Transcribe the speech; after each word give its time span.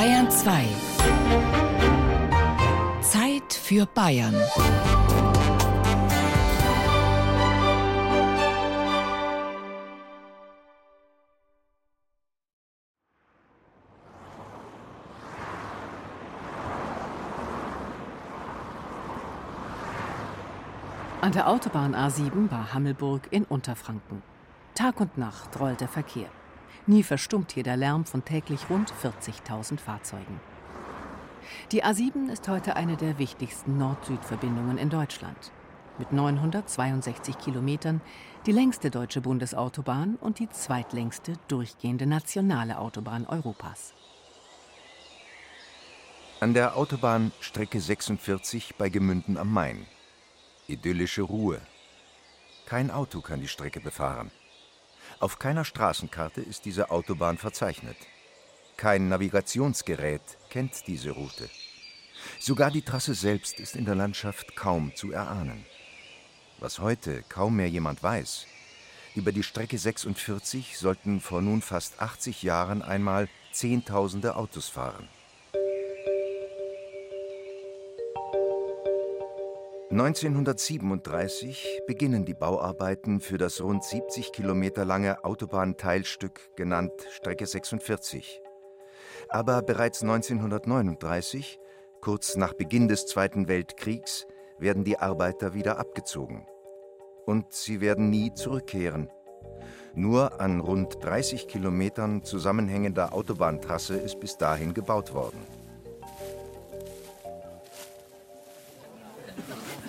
Bayern 0.00 0.30
2. 0.30 0.64
Zeit 3.02 3.52
für 3.52 3.84
Bayern. 3.84 4.34
An 21.20 21.32
der 21.32 21.46
Autobahn 21.46 21.94
A7 21.94 22.48
bei 22.48 22.56
Hammelburg 22.56 23.28
in 23.30 23.44
Unterfranken. 23.44 24.22
Tag 24.74 24.98
und 24.98 25.18
Nacht 25.18 25.60
rollt 25.60 25.82
der 25.82 25.88
Verkehr. 25.88 26.30
Nie 26.86 27.02
verstummt 27.02 27.52
hier 27.52 27.62
der 27.62 27.76
Lärm 27.76 28.04
von 28.04 28.24
täglich 28.24 28.68
rund 28.70 28.92
40.000 29.02 29.78
Fahrzeugen. 29.78 30.40
Die 31.72 31.84
A7 31.84 32.30
ist 32.30 32.48
heute 32.48 32.76
eine 32.76 32.96
der 32.96 33.18
wichtigsten 33.18 33.78
Nord-Süd-Verbindungen 33.78 34.78
in 34.78 34.90
Deutschland. 34.90 35.52
Mit 35.98 36.12
962 36.12 37.38
Kilometern 37.38 38.00
die 38.46 38.52
längste 38.52 38.90
deutsche 38.90 39.20
Bundesautobahn 39.20 40.16
und 40.16 40.38
die 40.38 40.48
zweitlängste 40.48 41.34
durchgehende 41.48 42.06
nationale 42.06 42.78
Autobahn 42.78 43.26
Europas. 43.26 43.92
An 46.40 46.54
der 46.54 46.76
Autobahn 46.76 47.32
Strecke 47.40 47.80
46 47.80 48.76
bei 48.76 48.88
Gemünden 48.88 49.36
am 49.36 49.52
Main 49.52 49.86
Idyllische 50.70 51.22
Ruhe. 51.22 51.60
Kein 52.64 52.90
Auto 52.90 53.20
kann 53.20 53.40
die 53.40 53.48
Strecke 53.48 53.80
befahren. 53.80 54.30
Auf 55.20 55.38
keiner 55.38 55.66
Straßenkarte 55.66 56.40
ist 56.40 56.64
diese 56.64 56.90
Autobahn 56.90 57.36
verzeichnet. 57.36 57.96
Kein 58.78 59.10
Navigationsgerät 59.10 60.22
kennt 60.48 60.86
diese 60.86 61.10
Route. 61.10 61.50
Sogar 62.38 62.70
die 62.70 62.80
Trasse 62.80 63.12
selbst 63.12 63.60
ist 63.60 63.76
in 63.76 63.84
der 63.84 63.94
Landschaft 63.94 64.56
kaum 64.56 64.96
zu 64.96 65.12
erahnen. 65.12 65.66
Was 66.58 66.78
heute 66.78 67.22
kaum 67.28 67.56
mehr 67.56 67.68
jemand 67.68 68.02
weiß, 68.02 68.46
über 69.14 69.30
die 69.30 69.42
Strecke 69.42 69.76
46 69.76 70.78
sollten 70.78 71.20
vor 71.20 71.42
nun 71.42 71.60
fast 71.60 72.00
80 72.00 72.42
Jahren 72.42 72.80
einmal 72.80 73.28
Zehntausende 73.52 74.36
Autos 74.36 74.70
fahren. 74.70 75.06
1937 79.90 81.82
beginnen 81.84 82.24
die 82.24 82.34
Bauarbeiten 82.34 83.20
für 83.20 83.38
das 83.38 83.60
rund 83.60 83.82
70 83.82 84.30
Kilometer 84.30 84.84
lange 84.84 85.24
Autobahnteilstück 85.24 86.54
genannt 86.54 86.92
Strecke 87.10 87.44
46. 87.44 88.40
Aber 89.28 89.62
bereits 89.62 90.02
1939, 90.02 91.58
kurz 92.00 92.36
nach 92.36 92.52
Beginn 92.52 92.86
des 92.86 93.06
Zweiten 93.06 93.48
Weltkriegs, 93.48 94.28
werden 94.60 94.84
die 94.84 94.96
Arbeiter 94.96 95.54
wieder 95.54 95.78
abgezogen. 95.80 96.46
Und 97.26 97.52
sie 97.52 97.80
werden 97.80 98.10
nie 98.10 98.32
zurückkehren. 98.32 99.10
Nur 99.94 100.40
an 100.40 100.60
rund 100.60 101.02
30 101.02 101.48
Kilometern 101.48 102.22
zusammenhängender 102.22 103.12
Autobahntrasse 103.12 103.96
ist 103.96 104.20
bis 104.20 104.38
dahin 104.38 104.72
gebaut 104.72 105.14
worden. 105.14 105.59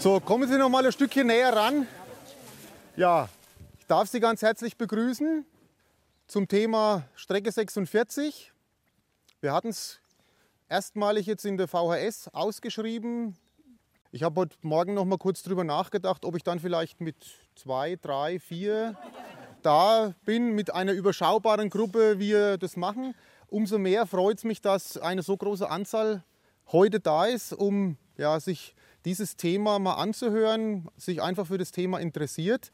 So, 0.02 0.20
kommen 0.20 0.50
Sie 0.50 0.58
noch 0.58 0.68
mal 0.68 0.84
ein 0.84 0.92
Stückchen 0.92 1.28
näher 1.28 1.56
ran. 1.56 1.86
Ja, 2.96 3.30
ich 3.78 3.86
darf 3.86 4.10
Sie 4.10 4.20
ganz 4.20 4.42
herzlich 4.42 4.76
begrüßen 4.76 5.46
zum 6.26 6.48
Thema 6.48 7.04
Strecke 7.14 7.52
46. 7.52 8.52
Wir 9.42 9.54
hatten 9.54 9.68
es 9.68 10.00
erstmalig 10.68 11.28
jetzt 11.28 11.46
in 11.46 11.56
der 11.56 11.68
VHS 11.68 12.30
ausgeschrieben. 12.30 13.38
Ich 14.12 14.24
habe 14.24 14.42
heute 14.42 14.56
Morgen 14.64 14.96
noch 14.96 15.06
mal 15.06 15.20
kurz 15.20 15.44
drüber 15.44 15.64
nachgedacht, 15.64 16.26
ob 16.26 16.36
ich 16.36 16.42
dann 16.42 16.60
vielleicht 16.60 17.00
mit 17.00 17.18
zwei, 17.56 17.96
drei, 18.02 18.40
vier 18.40 18.98
da 19.62 20.16
bin, 20.26 20.56
mit 20.56 20.74
einer 20.74 20.94
überschaubaren 20.94 21.70
Gruppe, 21.70 22.18
wie 22.18 22.30
wir 22.30 22.58
das 22.58 22.76
machen. 22.76 23.14
Umso 23.50 23.78
mehr 23.78 24.08
freut 24.08 24.40
es 24.40 24.46
mich, 24.46 24.62
dass 24.62 24.98
eine 24.98 25.22
so 25.22 25.38
große 25.38 25.70
Anzahl 25.70 26.24
heute 26.72 27.00
da 27.00 27.28
ist, 27.28 27.54
um 27.54 27.98
ja, 28.18 28.40
sich 28.40 28.74
dieses 29.06 29.36
Thema 29.36 29.80
mal 29.80 29.96
anzuhören, 29.96 30.88
sich 30.98 31.22
einfach 31.22 31.48
für 31.48 31.58
das 31.58 31.72
Thema 31.72 32.00
interessiert. 32.00 32.72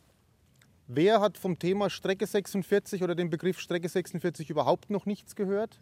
Wer 0.87 1.19
hat 1.19 1.37
vom 1.37 1.59
Thema 1.59 1.89
Strecke 1.89 2.25
46 2.25 3.03
oder 3.03 3.15
dem 3.15 3.29
Begriff 3.29 3.59
Strecke 3.59 3.89
46 3.89 4.49
überhaupt 4.49 4.89
noch 4.89 5.05
nichts 5.05 5.35
gehört? 5.35 5.79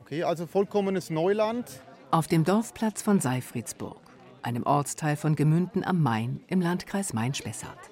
Okay, 0.00 0.22
also 0.22 0.46
vollkommenes 0.46 1.10
Neuland. 1.10 1.80
Auf 2.10 2.26
dem 2.26 2.44
Dorfplatz 2.44 3.02
von 3.02 3.20
Seifriedsburg, 3.20 4.00
einem 4.42 4.64
Ortsteil 4.64 5.16
von 5.16 5.36
Gemünden 5.36 5.84
am 5.84 6.02
Main 6.02 6.40
im 6.48 6.60
Landkreis 6.60 7.12
Main-Spessart. 7.12 7.90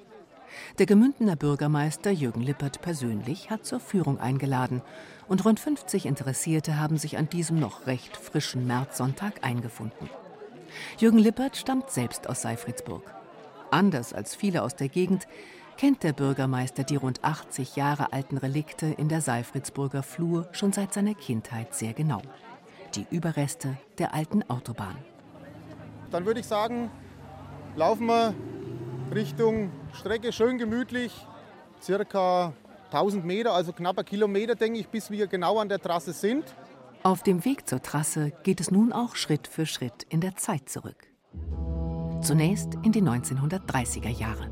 Der 0.78 0.86
Gemündener 0.86 1.36
Bürgermeister 1.36 2.10
Jürgen 2.10 2.40
Lippert 2.40 2.80
persönlich 2.80 3.50
hat 3.50 3.66
zur 3.66 3.80
Führung 3.80 4.18
eingeladen 4.18 4.82
und 5.28 5.44
rund 5.44 5.60
50 5.60 6.06
Interessierte 6.06 6.78
haben 6.78 6.96
sich 6.96 7.18
an 7.18 7.28
diesem 7.28 7.58
noch 7.58 7.86
recht 7.86 8.16
frischen 8.16 8.66
Märzsonntag 8.66 9.44
eingefunden. 9.44 10.08
Jürgen 10.98 11.18
Lippert 11.18 11.56
stammt 11.56 11.90
selbst 11.90 12.28
aus 12.28 12.42
Seifriedsburg. 12.42 13.02
Anders 13.70 14.12
als 14.12 14.34
viele 14.34 14.62
aus 14.62 14.76
der 14.76 14.88
Gegend 14.88 15.26
kennt 15.76 16.02
der 16.02 16.12
Bürgermeister 16.12 16.84
die 16.84 16.96
rund 16.96 17.22
80 17.22 17.76
Jahre 17.76 18.12
alten 18.12 18.38
Relikte 18.38 18.86
in 18.86 19.08
der 19.08 19.20
Seifriedsburger 19.20 20.02
Flur 20.02 20.48
schon 20.52 20.72
seit 20.72 20.94
seiner 20.94 21.14
Kindheit 21.14 21.74
sehr 21.74 21.92
genau. 21.92 22.22
Die 22.94 23.06
Überreste 23.10 23.76
der 23.98 24.14
alten 24.14 24.42
Autobahn. 24.48 24.96
Dann 26.10 26.24
würde 26.24 26.40
ich 26.40 26.46
sagen, 26.46 26.90
laufen 27.74 28.06
wir 28.06 28.34
Richtung 29.14 29.70
Strecke 29.92 30.32
schön 30.32 30.56
gemütlich, 30.58 31.12
circa 31.82 32.52
1000 32.86 33.24
Meter, 33.24 33.52
also 33.52 33.72
knapper 33.72 34.04
Kilometer, 34.04 34.54
denke 34.54 34.78
ich, 34.78 34.88
bis 34.88 35.10
wir 35.10 35.26
genau 35.26 35.58
an 35.58 35.68
der 35.68 35.80
Trasse 35.80 36.12
sind. 36.12 36.44
Auf 37.06 37.22
dem 37.22 37.44
Weg 37.44 37.68
zur 37.68 37.80
Trasse 37.80 38.32
geht 38.42 38.58
es 38.58 38.72
nun 38.72 38.92
auch 38.92 39.14
Schritt 39.14 39.46
für 39.46 39.64
Schritt 39.64 40.04
in 40.08 40.20
der 40.20 40.34
Zeit 40.34 40.68
zurück. 40.68 41.06
Zunächst 42.20 42.74
in 42.82 42.90
die 42.90 43.00
1930er 43.00 44.08
Jahre. 44.08 44.50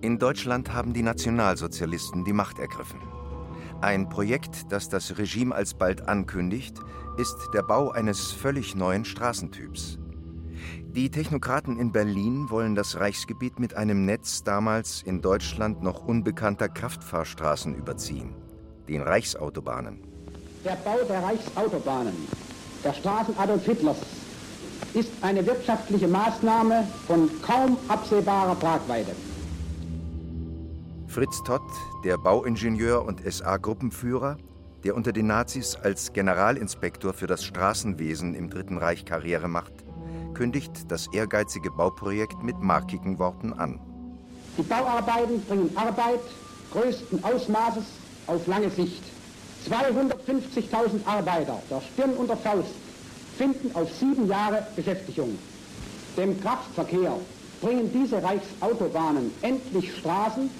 In 0.00 0.18
Deutschland 0.18 0.72
haben 0.72 0.94
die 0.94 1.02
Nationalsozialisten 1.02 2.24
die 2.24 2.32
Macht 2.32 2.58
ergriffen. 2.58 3.00
Ein 3.82 4.08
Projekt, 4.08 4.72
das 4.72 4.88
das 4.88 5.18
Regime 5.18 5.54
alsbald 5.54 6.08
ankündigt, 6.08 6.78
ist 7.18 7.36
der 7.52 7.62
Bau 7.62 7.90
eines 7.90 8.32
völlig 8.32 8.74
neuen 8.74 9.04
Straßentyps. 9.04 9.98
Die 10.92 11.10
Technokraten 11.10 11.78
in 11.78 11.92
Berlin 11.92 12.48
wollen 12.48 12.74
das 12.74 12.98
Reichsgebiet 12.98 13.58
mit 13.58 13.74
einem 13.74 14.06
Netz 14.06 14.44
damals 14.44 15.02
in 15.02 15.20
Deutschland 15.20 15.82
noch 15.82 16.02
unbekannter 16.06 16.70
Kraftfahrstraßen 16.70 17.74
überziehen, 17.74 18.34
den 18.88 19.02
Reichsautobahnen. 19.02 20.17
Der 20.64 20.76
Bau 20.84 20.98
der 21.08 21.22
Reichsautobahnen, 21.22 22.14
der 22.82 22.92
Straßen 22.92 23.38
Adolf 23.38 23.64
Hitlers, 23.64 23.98
ist 24.92 25.10
eine 25.22 25.46
wirtschaftliche 25.46 26.08
Maßnahme 26.08 26.86
von 27.06 27.30
kaum 27.42 27.76
absehbarer 27.86 28.58
Tragweite. 28.58 29.12
Fritz 31.06 31.42
Todt, 31.44 31.62
der 32.04 32.18
Bauingenieur 32.18 33.04
und 33.04 33.20
SA-Gruppenführer, 33.24 34.36
der 34.84 34.96
unter 34.96 35.12
den 35.12 35.28
Nazis 35.28 35.76
als 35.76 36.12
Generalinspektor 36.12 37.12
für 37.12 37.26
das 37.26 37.44
Straßenwesen 37.44 38.34
im 38.34 38.50
Dritten 38.50 38.78
Reich 38.78 39.04
Karriere 39.04 39.48
macht, 39.48 39.72
kündigt 40.34 40.90
das 40.90 41.06
ehrgeizige 41.12 41.70
Bauprojekt 41.70 42.42
mit 42.42 42.58
markigen 42.60 43.18
Worten 43.18 43.52
an. 43.52 43.80
Die 44.56 44.62
Bauarbeiten 44.62 45.40
bringen 45.42 45.70
Arbeit 45.76 46.20
größten 46.72 47.22
Ausmaßes 47.22 47.84
auf 48.26 48.46
lange 48.46 48.70
Sicht. 48.70 49.02
250.000 49.66 51.06
Arbeiter 51.06 51.60
der 51.70 51.80
Stirn 51.92 52.14
und 52.14 52.28
der 52.28 52.36
Faust 52.36 52.74
finden 53.36 53.74
auf 53.74 53.90
sieben 53.92 54.28
Jahre 54.28 54.66
Beschäftigung. 54.76 55.38
Dem 56.16 56.40
Kraftverkehr 56.40 57.14
bringen 57.60 57.90
diese 57.92 58.22
Reichsautobahnen 58.22 59.30
endlich 59.42 59.96
Straßen, 59.96 60.50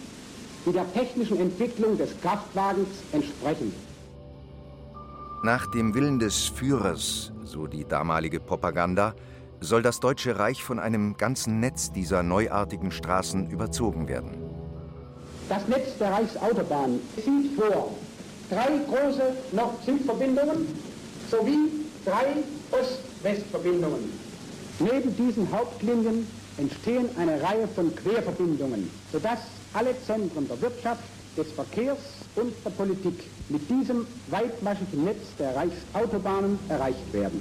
die 0.66 0.72
der 0.72 0.92
technischen 0.92 1.40
Entwicklung 1.40 1.96
des 1.96 2.10
Kraftwagens 2.20 2.88
entsprechen. 3.12 3.72
Nach 5.42 5.70
dem 5.70 5.94
Willen 5.94 6.18
des 6.18 6.46
Führers, 6.46 7.32
so 7.44 7.66
die 7.66 7.84
damalige 7.84 8.40
Propaganda, 8.40 9.14
soll 9.60 9.82
das 9.82 10.00
Deutsche 10.00 10.38
Reich 10.38 10.62
von 10.62 10.78
einem 10.78 11.16
ganzen 11.16 11.60
Netz 11.60 11.92
dieser 11.92 12.22
neuartigen 12.22 12.90
Straßen 12.90 13.50
überzogen 13.50 14.08
werden. 14.08 14.30
Das 15.48 15.66
Netz 15.68 15.96
der 15.98 16.12
Reichsautobahn 16.12 17.00
sieht 17.16 17.54
vor, 17.56 17.94
drei 18.50 18.78
große 18.88 19.36
Nord-Süd-Verbindungen 19.52 20.66
sowie 21.30 21.70
drei 22.04 22.42
Ost-West-Verbindungen. 22.70 24.12
Neben 24.78 25.16
diesen 25.16 25.50
Hauptlinien 25.52 26.26
entstehen 26.56 27.08
eine 27.18 27.42
Reihe 27.42 27.68
von 27.68 27.94
Querverbindungen, 27.94 28.90
sodass 29.12 29.40
alle 29.72 29.94
Zentren 30.06 30.48
der 30.48 30.60
Wirtschaft, 30.60 31.02
des 31.36 31.52
Verkehrs 31.52 31.98
und 32.34 32.52
der 32.64 32.70
Politik 32.70 33.30
mit 33.48 33.70
diesem 33.70 34.06
weitmaschigen 34.28 35.04
Netz 35.04 35.36
der 35.38 35.54
Reichsautobahnen 35.54 36.58
erreicht 36.68 37.12
werden. 37.12 37.40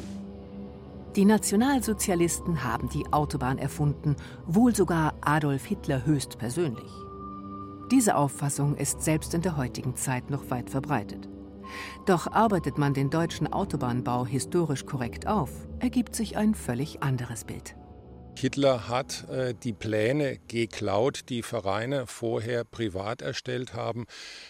Die 1.16 1.26
Nationalsozialisten 1.26 2.64
haben 2.64 2.90
die 2.90 3.04
Autobahn 3.12 3.58
erfunden, 3.58 4.16
wohl 4.46 4.76
sogar 4.76 5.16
Adolf 5.22 5.66
Hitler 5.66 6.06
höchstpersönlich. 6.06 7.07
Diese 7.92 8.18
Auffassung 8.18 8.76
ist 8.76 9.02
selbst 9.02 9.34
in 9.34 9.42
der 9.42 9.56
heutigen 9.56 9.96
Zeit 9.96 10.30
noch 10.30 10.50
weit 10.50 10.70
verbreitet. 10.70 11.30
Doch 12.06 12.28
arbeitet 12.28 12.78
man 12.78 12.94
den 12.94 13.10
deutschen 13.10 13.52
Autobahnbau 13.52 14.26
historisch 14.26 14.86
korrekt 14.86 15.26
auf, 15.26 15.52
ergibt 15.80 16.14
sich 16.14 16.36
ein 16.36 16.54
völlig 16.54 17.02
anderes 17.02 17.46
Bild. 17.46 17.76
Hitler 18.38 18.90
hat 18.90 19.28
äh, 19.30 19.56
die 19.56 19.74
Pläne 19.74 20.38
geklaut, 20.48 21.30
die 21.30 21.42
Vereine 21.42 22.08
vorher 22.08 22.66
privat 22.66 23.22
erstellt 23.22 23.74
haben. 23.74 24.06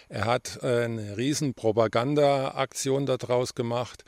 Er 0.09 0.25
hat 0.25 0.59
äh, 0.63 0.85
eine 0.85 1.15
riesen 1.15 1.53
Propagandaaktion 1.53 3.05
daraus 3.05 3.53
gemacht 3.53 4.03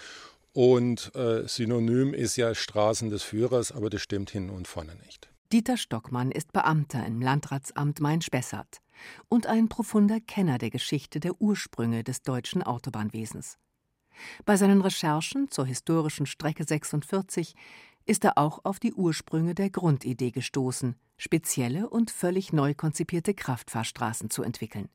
und 0.54 1.16
äh, 1.16 1.48
synonym 1.48 2.16
ist 2.16 2.36
ja 2.36 2.56
Straßen 2.56 3.12
des 3.12 3.22
Führers, 3.22 3.72
aber 3.72 3.92
das 3.92 4.02
stimmt 4.02 4.32
hin 4.32 4.50
und 4.50 4.68
vorne 4.68 4.96
nicht. 4.96 5.30
Dieter 5.52 5.78
Stockmann 5.78 6.32
ist 6.32 6.52
Beamter 6.52 7.06
im 7.06 7.22
Landratsamt 7.22 8.02
Main-Spessart 8.02 8.82
und 9.28 9.48
ein 9.48 9.70
profunder 9.70 10.20
Kenner 10.20 10.58
der 10.58 10.70
Geschichte 10.70 11.20
der 11.20 11.42
Ursprünge 11.42 12.04
des 12.04 12.22
deutschen 12.22 12.64
Autobahnwesens. 12.64 13.58
Bei 14.46 14.58
seinen 14.58 14.82
Recherchen 14.82 15.50
zur 15.50 15.66
historischen 15.66 16.26
Strecke 16.26 16.64
46 16.64 17.56
ist 18.06 18.26
er 18.26 18.38
auch 18.38 18.66
auf 18.66 18.80
die 18.80 18.94
Ursprünge 18.94 19.56
der 19.56 19.70
Grundidee 19.70 20.32
gestoßen, 20.32 20.96
spezielle 21.18 21.90
und 21.90 22.12
völlig 22.12 22.52
neu 22.54 22.74
konzipierte 22.74 23.34
Kraftfahrstraßen 23.34 24.30
zu 24.30 24.44
entwickeln. 24.44 24.90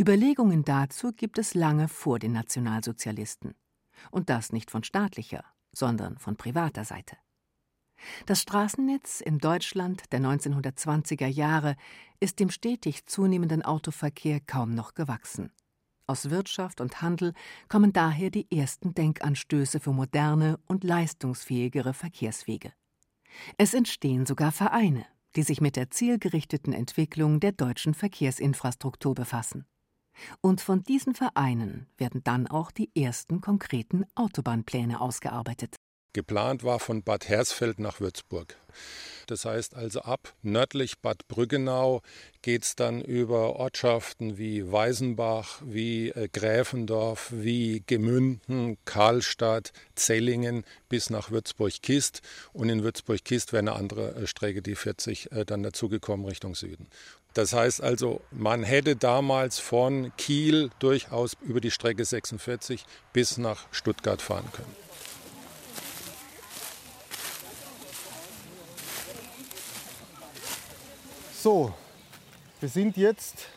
Überlegungen 0.00 0.64
dazu 0.64 1.12
gibt 1.12 1.38
es 1.38 1.54
lange 1.54 1.88
vor 1.88 2.18
den 2.18 2.32
Nationalsozialisten. 2.32 3.54
Und 4.10 4.30
das 4.30 4.52
nicht 4.52 4.70
von 4.70 4.82
staatlicher, 4.82 5.44
sondern 5.72 6.18
von 6.18 6.36
privater 6.36 6.84
Seite. 6.84 7.16
Das 8.26 8.42
Straßennetz 8.42 9.20
in 9.20 9.38
Deutschland 9.38 10.12
der 10.12 10.20
1920er 10.20 11.26
Jahre 11.26 11.76
ist 12.20 12.40
dem 12.40 12.50
stetig 12.50 13.06
zunehmenden 13.06 13.62
Autoverkehr 13.62 14.40
kaum 14.40 14.74
noch 14.74 14.94
gewachsen. 14.94 15.52
Aus 16.06 16.30
Wirtschaft 16.30 16.80
und 16.80 17.00
Handel 17.00 17.32
kommen 17.68 17.92
daher 17.92 18.30
die 18.30 18.46
ersten 18.50 18.94
Denkanstöße 18.94 19.80
für 19.80 19.92
moderne 19.92 20.58
und 20.66 20.84
leistungsfähigere 20.84 21.94
Verkehrswege. 21.94 22.72
Es 23.56 23.72
entstehen 23.72 24.26
sogar 24.26 24.52
Vereine, 24.52 25.06
die 25.36 25.42
sich 25.42 25.60
mit 25.60 25.76
der 25.76 25.90
zielgerichteten 25.90 26.72
Entwicklung 26.72 27.40
der 27.40 27.52
deutschen 27.52 27.94
Verkehrsinfrastruktur 27.94 29.14
befassen. 29.14 29.64
Und 30.40 30.60
von 30.60 30.82
diesen 30.82 31.14
Vereinen 31.14 31.86
werden 31.96 32.22
dann 32.22 32.46
auch 32.46 32.70
die 32.70 32.90
ersten 32.94 33.40
konkreten 33.40 34.04
Autobahnpläne 34.14 35.00
ausgearbeitet. 35.00 35.76
Geplant 36.12 36.62
war 36.62 36.78
von 36.78 37.02
Bad 37.02 37.28
Hersfeld 37.28 37.78
nach 37.78 38.00
Würzburg. 38.00 38.56
Das 39.26 39.44
heißt 39.44 39.74
also 39.74 40.02
ab 40.02 40.34
nördlich 40.42 40.98
Bad 40.98 41.26
Brüggenau 41.28 42.02
geht 42.42 42.64
es 42.64 42.76
dann 42.76 43.00
über 43.00 43.56
Ortschaften 43.56 44.36
wie 44.36 44.70
Weißenbach, 44.70 45.62
wie 45.64 46.10
äh, 46.10 46.28
Gräfendorf, 46.30 47.28
wie 47.30 47.82
Gemünden, 47.86 48.76
Karlstadt, 48.84 49.72
Zellingen 49.94 50.64
bis 50.88 51.08
nach 51.08 51.30
Würzburg-Kist. 51.30 52.20
Und 52.52 52.68
in 52.68 52.82
Würzburg-Kist 52.82 53.52
wäre 53.52 53.60
eine 53.60 53.72
andere 53.72 54.14
äh, 54.16 54.26
Strecke, 54.26 54.60
die 54.60 54.74
40, 54.74 55.32
äh, 55.32 55.44
dann 55.44 55.62
dazugekommen 55.62 56.26
Richtung 56.26 56.54
Süden. 56.54 56.88
Das 57.34 57.52
heißt 57.54 57.80
also, 57.80 58.20
man 58.30 58.62
hätte 58.62 58.96
damals 58.96 59.58
von 59.58 60.12
Kiel 60.18 60.70
durchaus 60.80 61.36
über 61.40 61.60
die 61.60 61.70
Strecke 61.70 62.04
46 62.04 62.84
bis 63.12 63.38
nach 63.38 63.66
Stuttgart 63.70 64.20
fahren 64.20 64.50
können. 64.52 64.76
So, 71.42 71.74
wir 72.60 72.68
sind 72.68 72.96
jetzt 72.96 73.48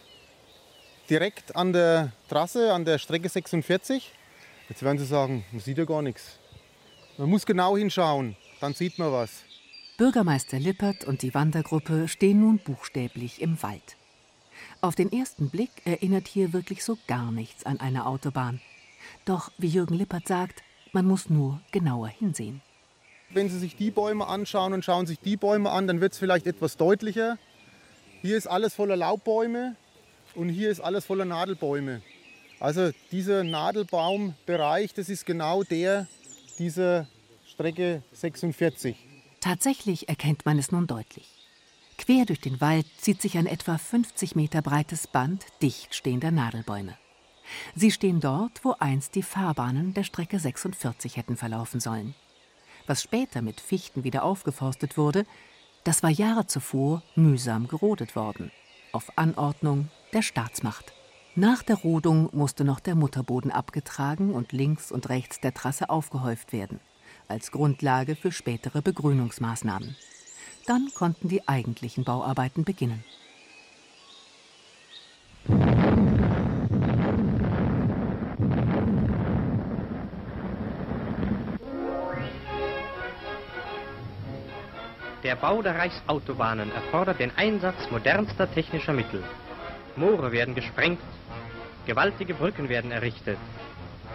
direkt 1.08 1.56
an 1.56 1.72
der 1.72 2.14
Trasse, 2.28 2.74
an 2.74 2.84
der 2.84 2.98
Strecke 2.98 3.30
46. 3.30 4.12
Jetzt 4.70 4.82
werden 4.82 4.98
Sie 4.98 5.06
sagen, 5.06 5.46
man 5.52 5.62
sieht 5.62 5.78
ja 5.78 5.86
gar 5.86 6.02
nichts. 6.02 6.40
Man 7.20 7.30
muss 7.30 7.46
genau 7.46 7.78
hinschauen, 7.78 8.36
dann 8.60 8.74
sieht 8.74 8.98
man 8.98 9.12
was. 9.12 9.44
Bürgermeister 10.00 10.58
Lippert 10.58 11.06
und 11.06 11.22
die 11.22 11.36
Wandergruppe 11.36 12.08
stehen 12.08 12.40
nun 12.40 12.58
buchstäblich 12.58 13.40
im 13.40 13.62
Wald. 13.62 13.98
Auf 14.82 14.96
den 14.96 15.12
ersten 15.12 15.52
Blick 15.52 15.70
erinnert 15.86 16.28
hier 16.28 16.54
wirklich 16.54 16.84
so 16.84 16.98
gar 17.06 17.32
nichts 17.32 17.68
an 17.68 17.80
eine 17.80 18.08
Autobahn. 18.08 18.62
Doch, 19.26 19.52
wie 19.60 19.68
Jürgen 19.68 19.94
Lippert 19.94 20.28
sagt, 20.28 20.64
man 20.92 21.06
muss 21.06 21.30
nur 21.30 21.62
genauer 21.72 22.08
hinsehen. 22.08 22.64
Wenn 23.30 23.48
Sie 23.48 23.60
sich 23.60 23.76
die 23.76 23.92
Bäume 23.92 24.26
anschauen 24.26 24.74
und 24.74 24.84
schauen 24.84 25.06
sich 25.06 25.20
die 25.20 25.38
Bäume 25.38 25.70
an, 25.70 25.86
dann 25.86 26.02
wird 26.02 26.14
es 26.14 26.18
vielleicht 26.18 26.48
etwas 26.48 26.78
deutlicher. 26.78 27.38
Hier 28.26 28.38
ist 28.38 28.48
alles 28.48 28.74
voller 28.74 28.96
Laubbäume 28.96 29.76
und 30.34 30.50
hier 30.50 30.72
ist 30.72 30.80
alles 30.80 31.06
voller 31.06 31.26
Nadelbäume. 31.26 32.02
Also 32.60 32.90
dieser 33.12 33.44
Nadelbaumbereich, 33.44 34.96
das 34.96 35.10
ist 35.10 35.28
genau 35.28 35.62
der 35.62 36.08
dieser 36.58 37.06
Strecke 37.46 38.02
46. 38.14 38.96
Tatsächlich 39.42 40.10
erkennt 40.10 40.44
man 40.44 40.58
es 40.58 40.72
nun 40.72 40.88
deutlich. 40.88 41.30
Quer 42.00 42.26
durch 42.26 42.42
den 42.42 42.60
Wald 42.62 42.88
zieht 42.98 43.22
sich 43.22 43.38
ein 43.38 43.46
etwa 43.46 43.78
50 43.78 44.36
Meter 44.36 44.64
breites 44.64 45.06
Band 45.06 45.46
dicht 45.62 45.94
stehender 45.94 46.32
Nadelbäume. 46.32 46.98
Sie 47.76 47.92
stehen 47.92 48.22
dort, 48.22 48.66
wo 48.66 48.74
einst 48.80 49.14
die 49.14 49.22
Fahrbahnen 49.22 49.94
der 49.94 50.04
Strecke 50.04 50.40
46 50.40 51.16
hätten 51.16 51.38
verlaufen 51.38 51.80
sollen. 51.80 52.16
Was 52.88 53.04
später 53.04 53.44
mit 53.44 53.62
Fichten 53.62 54.04
wieder 54.04 54.24
aufgeforstet 54.24 54.98
wurde, 54.98 55.28
das 55.86 56.02
war 56.02 56.10
Jahre 56.10 56.48
zuvor 56.48 57.04
mühsam 57.16 57.68
gerodet 57.68 58.16
worden, 58.16 58.52
auf 58.92 59.18
Anordnung 59.18 59.90
der 60.14 60.24
Staatsmacht. 60.24 60.94
Nach 61.36 61.62
der 61.62 61.76
Rodung 61.76 62.30
musste 62.34 62.66
noch 62.66 62.80
der 62.80 62.96
Mutterboden 62.96 63.52
abgetragen 63.52 64.34
und 64.34 64.52
links 64.52 64.92
und 64.92 65.10
rechts 65.10 65.40
der 65.42 65.54
Trasse 65.54 65.90
aufgehäuft 65.90 66.54
werden, 66.54 66.80
als 67.28 67.52
Grundlage 67.52 68.16
für 68.16 68.32
spätere 68.32 68.82
Begrünungsmaßnahmen. 68.82 69.96
Dann 70.66 70.90
konnten 70.96 71.30
die 71.30 71.48
eigentlichen 71.48 72.04
Bauarbeiten 72.04 72.64
beginnen. 72.64 73.04
Der 85.36 85.42
Bau 85.50 85.62
der 85.62 85.76
Reichsautobahnen 85.76 86.72
erfordert 86.72 87.20
den 87.20 87.36
Einsatz 87.36 87.92
modernster 87.92 88.50
technischer 88.54 88.94
Mittel. 88.94 89.22
Moore 89.98 90.32
werden 90.32 90.56
gesprengt, 90.56 91.02
gewaltige 91.86 92.34
Brücken 92.34 92.70
werden 92.70 92.90
errichtet. 92.90 93.38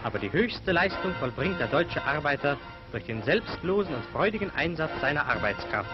Aber 0.03 0.19
die 0.19 0.33
höchste 0.33 0.73
Leistung 0.73 1.13
vollbringt 1.21 1.61
der 1.61 1.67
deutsche 1.67 2.03
Arbeiter 2.05 2.57
durch 2.91 3.05
den 3.05 3.23
selbstlosen 3.23 3.95
und 3.95 4.05
freudigen 4.07 4.51
Einsatz 4.57 4.93
seiner 5.03 5.27
Arbeitskraft. 5.27 5.91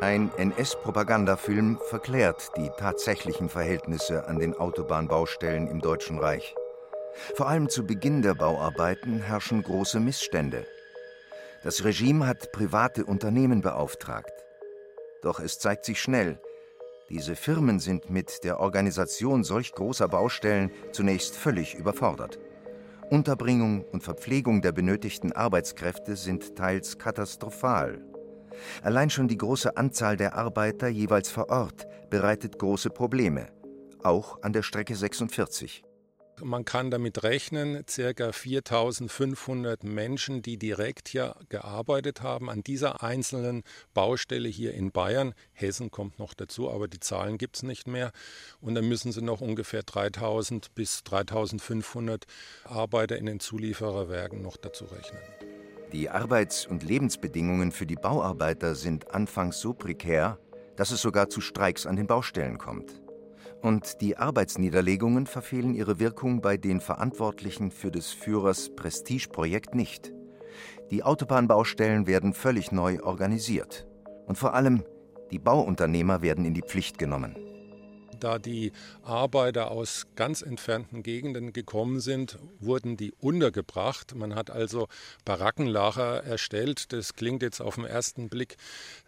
Ein 0.00 0.30
NS-Propagandafilm 0.36 1.80
verklärt 1.88 2.52
die 2.56 2.70
tatsächlichen 2.78 3.48
Verhältnisse 3.48 4.28
an 4.28 4.38
den 4.38 4.56
Autobahnbaustellen 4.56 5.66
im 5.66 5.80
Deutschen 5.80 6.20
Reich. 6.20 6.54
Vor 7.34 7.48
allem 7.48 7.68
zu 7.68 7.84
Beginn 7.84 8.22
der 8.22 8.34
Bauarbeiten 8.34 9.18
herrschen 9.20 9.64
große 9.64 9.98
Missstände. 9.98 10.64
Das 11.62 11.84
Regime 11.84 12.26
hat 12.26 12.52
private 12.52 13.04
Unternehmen 13.04 13.60
beauftragt. 13.60 14.32
Doch 15.22 15.40
es 15.40 15.58
zeigt 15.58 15.84
sich 15.84 16.00
schnell, 16.00 16.40
diese 17.10 17.34
Firmen 17.34 17.80
sind 17.80 18.08
mit 18.08 18.44
der 18.44 18.60
Organisation 18.60 19.42
solch 19.42 19.72
großer 19.72 20.06
Baustellen 20.06 20.70
zunächst 20.92 21.36
völlig 21.36 21.74
überfordert. 21.74 22.38
Unterbringung 23.10 23.84
und 23.90 24.04
Verpflegung 24.04 24.62
der 24.62 24.70
benötigten 24.70 25.32
Arbeitskräfte 25.32 26.14
sind 26.14 26.54
teils 26.54 26.98
katastrophal. 26.98 28.00
Allein 28.82 29.10
schon 29.10 29.26
die 29.26 29.38
große 29.38 29.76
Anzahl 29.76 30.16
der 30.16 30.36
Arbeiter 30.36 30.86
jeweils 30.86 31.28
vor 31.28 31.50
Ort 31.50 31.88
bereitet 32.10 32.60
große 32.60 32.90
Probleme, 32.90 33.48
auch 34.04 34.40
an 34.42 34.52
der 34.52 34.62
Strecke 34.62 34.94
46. 34.94 35.82
Man 36.42 36.64
kann 36.64 36.90
damit 36.90 37.22
rechnen, 37.22 37.84
ca. 37.86 38.32
4500 38.32 39.84
Menschen, 39.84 40.42
die 40.42 40.56
direkt 40.56 41.08
hier 41.08 41.36
gearbeitet 41.48 42.22
haben, 42.22 42.48
an 42.48 42.62
dieser 42.62 43.02
einzelnen 43.02 43.62
Baustelle 43.94 44.48
hier 44.48 44.74
in 44.74 44.90
Bayern. 44.90 45.34
Hessen 45.52 45.90
kommt 45.90 46.18
noch 46.18 46.34
dazu, 46.34 46.70
aber 46.70 46.88
die 46.88 47.00
Zahlen 47.00 47.38
gibt 47.38 47.56
es 47.56 47.62
nicht 47.62 47.86
mehr. 47.86 48.12
Und 48.60 48.74
dann 48.74 48.88
müssen 48.88 49.12
Sie 49.12 49.22
noch 49.22 49.40
ungefähr 49.40 49.82
3000 49.82 50.74
bis 50.74 51.02
3500 51.04 52.24
Arbeiter 52.64 53.16
in 53.16 53.26
den 53.26 53.40
Zuliefererwerken 53.40 54.42
noch 54.42 54.56
dazu 54.56 54.84
rechnen. 54.86 55.20
Die 55.92 56.08
Arbeits- 56.08 56.66
und 56.66 56.84
Lebensbedingungen 56.84 57.72
für 57.72 57.86
die 57.86 57.96
Bauarbeiter 57.96 58.74
sind 58.74 59.12
anfangs 59.12 59.60
so 59.60 59.72
prekär, 59.72 60.38
dass 60.76 60.92
es 60.92 61.02
sogar 61.02 61.28
zu 61.28 61.40
Streiks 61.40 61.84
an 61.84 61.96
den 61.96 62.06
Baustellen 62.06 62.58
kommt. 62.58 62.99
Und 63.62 64.00
die 64.00 64.16
Arbeitsniederlegungen 64.16 65.26
verfehlen 65.26 65.74
ihre 65.74 65.98
Wirkung 65.98 66.40
bei 66.40 66.56
den 66.56 66.80
Verantwortlichen 66.80 67.70
für 67.70 67.90
des 67.90 68.10
Führers 68.10 68.70
Prestigeprojekt 68.74 69.74
nicht. 69.74 70.12
Die 70.90 71.02
Autobahnbaustellen 71.02 72.06
werden 72.06 72.32
völlig 72.32 72.72
neu 72.72 73.02
organisiert. 73.02 73.86
Und 74.26 74.36
vor 74.36 74.54
allem, 74.54 74.82
die 75.30 75.38
Bauunternehmer 75.38 76.22
werden 76.22 76.44
in 76.44 76.54
die 76.54 76.62
Pflicht 76.62 76.98
genommen 76.98 77.36
da 78.24 78.38
die 78.38 78.72
Arbeiter 79.02 79.70
aus 79.70 80.06
ganz 80.16 80.42
entfernten 80.42 81.02
Gegenden 81.02 81.52
gekommen 81.52 82.00
sind, 82.00 82.38
wurden 82.58 82.96
die 82.96 83.12
untergebracht. 83.20 84.14
Man 84.14 84.34
hat 84.34 84.50
also 84.50 84.88
Barackenlager 85.24 86.22
erstellt. 86.24 86.92
Das 86.92 87.14
klingt 87.14 87.42
jetzt 87.42 87.60
auf 87.60 87.76
den 87.76 87.84
ersten 87.84 88.28
Blick 88.28 88.56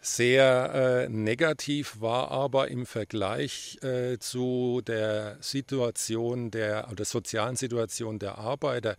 sehr 0.01 1.05
äh, 1.05 1.09
negativ, 1.09 2.01
war 2.01 2.31
aber 2.31 2.69
im 2.69 2.85
Vergleich 2.85 3.79
äh, 3.83 4.17
zu 4.19 4.81
der 4.85 5.37
Situation 5.41 6.51
der 6.51 6.89
oder 6.91 7.05
sozialen 7.05 7.55
Situation 7.55 8.19
der 8.19 8.37
Arbeiter 8.37 8.97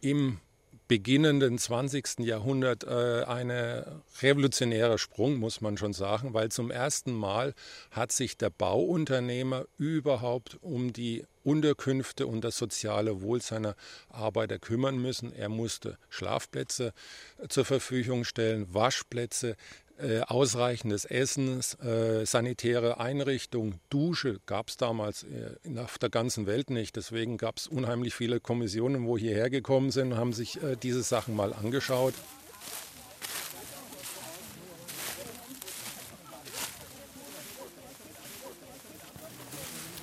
im 0.00 0.40
beginnenden 0.90 1.56
20. 1.56 2.18
Jahrhundert 2.18 2.82
äh, 2.82 3.22
ein 3.22 3.52
revolutionärer 4.22 4.98
Sprung, 4.98 5.36
muss 5.36 5.60
man 5.60 5.76
schon 5.76 5.92
sagen, 5.92 6.34
weil 6.34 6.48
zum 6.48 6.72
ersten 6.72 7.12
Mal 7.12 7.54
hat 7.92 8.10
sich 8.10 8.36
der 8.36 8.50
Bauunternehmer 8.50 9.66
überhaupt 9.78 10.58
um 10.62 10.92
die 10.92 11.24
Unterkünfte 11.44 12.26
und 12.26 12.42
das 12.42 12.58
soziale 12.58 13.22
Wohl 13.22 13.40
seiner 13.40 13.76
Arbeiter 14.08 14.58
kümmern 14.58 15.00
müssen. 15.00 15.32
Er 15.32 15.48
musste 15.48 15.96
Schlafplätze 16.08 16.92
zur 17.48 17.64
Verfügung 17.64 18.24
stellen, 18.24 18.74
Waschplätze, 18.74 19.54
äh, 20.02 20.20
ausreichendes 20.20 21.04
Essen, 21.04 21.60
äh, 21.82 22.24
sanitäre 22.24 23.00
Einrichtung, 23.00 23.74
Dusche 23.90 24.40
gab 24.46 24.68
es 24.68 24.76
damals 24.76 25.24
äh, 25.24 25.78
auf 25.78 25.98
der 25.98 26.10
ganzen 26.10 26.46
Welt 26.46 26.70
nicht. 26.70 26.96
Deswegen 26.96 27.36
gab 27.36 27.58
es 27.58 27.66
unheimlich 27.66 28.14
viele 28.14 28.40
Kommissionen, 28.40 29.06
wo 29.06 29.18
hierher 29.18 29.50
gekommen 29.50 29.90
sind 29.90 30.16
haben 30.16 30.32
sich 30.32 30.62
äh, 30.62 30.76
diese 30.76 31.02
Sachen 31.02 31.34
mal 31.34 31.52
angeschaut. 31.52 32.14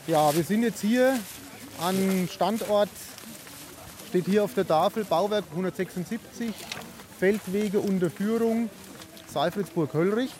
Ja, 0.07 0.33
wir 0.35 0.43
sind 0.43 0.63
jetzt 0.63 0.81
hier 0.81 1.19
am 1.81 2.27
Standort, 2.31 2.89
steht 4.09 4.25
hier 4.25 4.43
auf 4.43 4.53
der 4.53 4.65
Tafel 4.65 5.03
Bauwerk 5.03 5.43
176, 5.51 6.53
Feldwege 7.19 7.79
unter 7.79 8.09
Führung 9.27 9.43
Seifritzburg-Höllrich. 9.43 10.31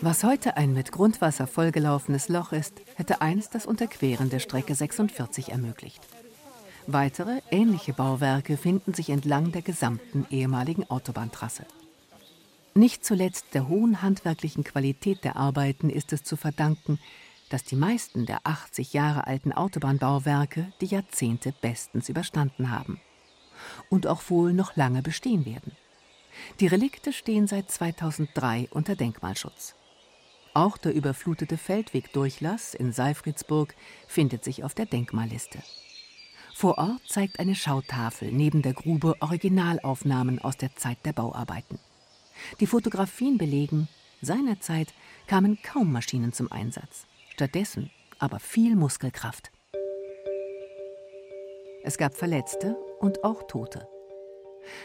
Was 0.00 0.24
heute 0.24 0.56
ein 0.56 0.72
mit 0.72 0.92
Grundwasser 0.92 1.46
vollgelaufenes 1.46 2.28
Loch 2.28 2.52
ist, 2.52 2.80
hätte 2.94 3.20
einst 3.20 3.54
das 3.54 3.66
Unterqueren 3.66 4.30
der 4.30 4.38
Strecke 4.38 4.74
46 4.74 5.50
ermöglicht. 5.50 6.00
Weitere 6.86 7.40
ähnliche 7.50 7.92
Bauwerke 7.92 8.56
finden 8.56 8.94
sich 8.94 9.10
entlang 9.10 9.52
der 9.52 9.62
gesamten 9.62 10.26
ehemaligen 10.30 10.88
Autobahntrasse. 10.88 11.66
Nicht 12.74 13.04
zuletzt 13.04 13.46
der 13.52 13.68
hohen 13.68 14.00
handwerklichen 14.00 14.64
Qualität 14.64 15.24
der 15.24 15.36
Arbeiten 15.36 15.90
ist 15.90 16.12
es 16.12 16.22
zu 16.22 16.36
verdanken, 16.36 16.98
dass 17.50 17.64
die 17.64 17.76
meisten 17.76 18.26
der 18.26 18.40
80 18.44 18.92
Jahre 18.92 19.26
alten 19.26 19.52
Autobahnbauwerke 19.52 20.72
die 20.80 20.86
Jahrzehnte 20.86 21.52
bestens 21.60 22.08
überstanden 22.08 22.70
haben 22.70 23.00
und 23.90 24.06
auch 24.06 24.22
wohl 24.30 24.52
noch 24.52 24.76
lange 24.76 25.02
bestehen 25.02 25.44
werden. 25.44 25.72
Die 26.60 26.66
Relikte 26.66 27.12
stehen 27.12 27.46
seit 27.46 27.70
2003 27.70 28.68
unter 28.70 28.96
Denkmalschutz. 28.96 29.74
Auch 30.52 30.76
der 30.76 30.94
überflutete 30.94 31.56
Feldwegdurchlass 31.56 32.74
in 32.74 32.92
Seifridsburg 32.92 33.74
findet 34.08 34.44
sich 34.44 34.64
auf 34.64 34.74
der 34.74 34.86
Denkmalliste. 34.86 35.62
Vor 36.54 36.78
Ort 36.78 37.00
zeigt 37.06 37.38
eine 37.38 37.54
Schautafel 37.54 38.32
neben 38.32 38.62
der 38.62 38.74
Grube 38.74 39.14
Originalaufnahmen 39.20 40.40
aus 40.40 40.56
der 40.56 40.74
Zeit 40.76 40.98
der 41.04 41.12
Bauarbeiten. 41.12 41.78
Die 42.58 42.66
Fotografien 42.66 43.38
belegen, 43.38 43.88
seinerzeit 44.20 44.92
kamen 45.26 45.58
kaum 45.62 45.92
Maschinen 45.92 46.32
zum 46.32 46.50
Einsatz, 46.50 47.06
stattdessen 47.30 47.90
aber 48.18 48.40
viel 48.40 48.76
Muskelkraft. 48.76 49.50
Es 51.82 51.96
gab 51.96 52.14
Verletzte 52.14 52.76
und 52.98 53.24
auch 53.24 53.44
Tote. 53.44 53.88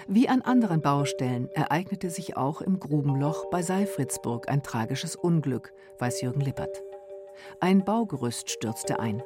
Wie 0.07 0.29
an 0.29 0.41
anderen 0.41 0.81
Baustellen 0.81 1.49
ereignete 1.53 2.09
sich 2.09 2.37
auch 2.37 2.61
im 2.61 2.79
Grubenloch 2.79 3.49
bei 3.49 3.61
Seifritzburg 3.61 4.49
ein 4.49 4.63
tragisches 4.63 5.15
Unglück, 5.15 5.73
weiß 5.99 6.21
Jürgen 6.21 6.41
Lippert. 6.41 6.81
Ein 7.59 7.83
Baugerüst 7.83 8.49
stürzte 8.49 8.99
ein. 8.99 9.21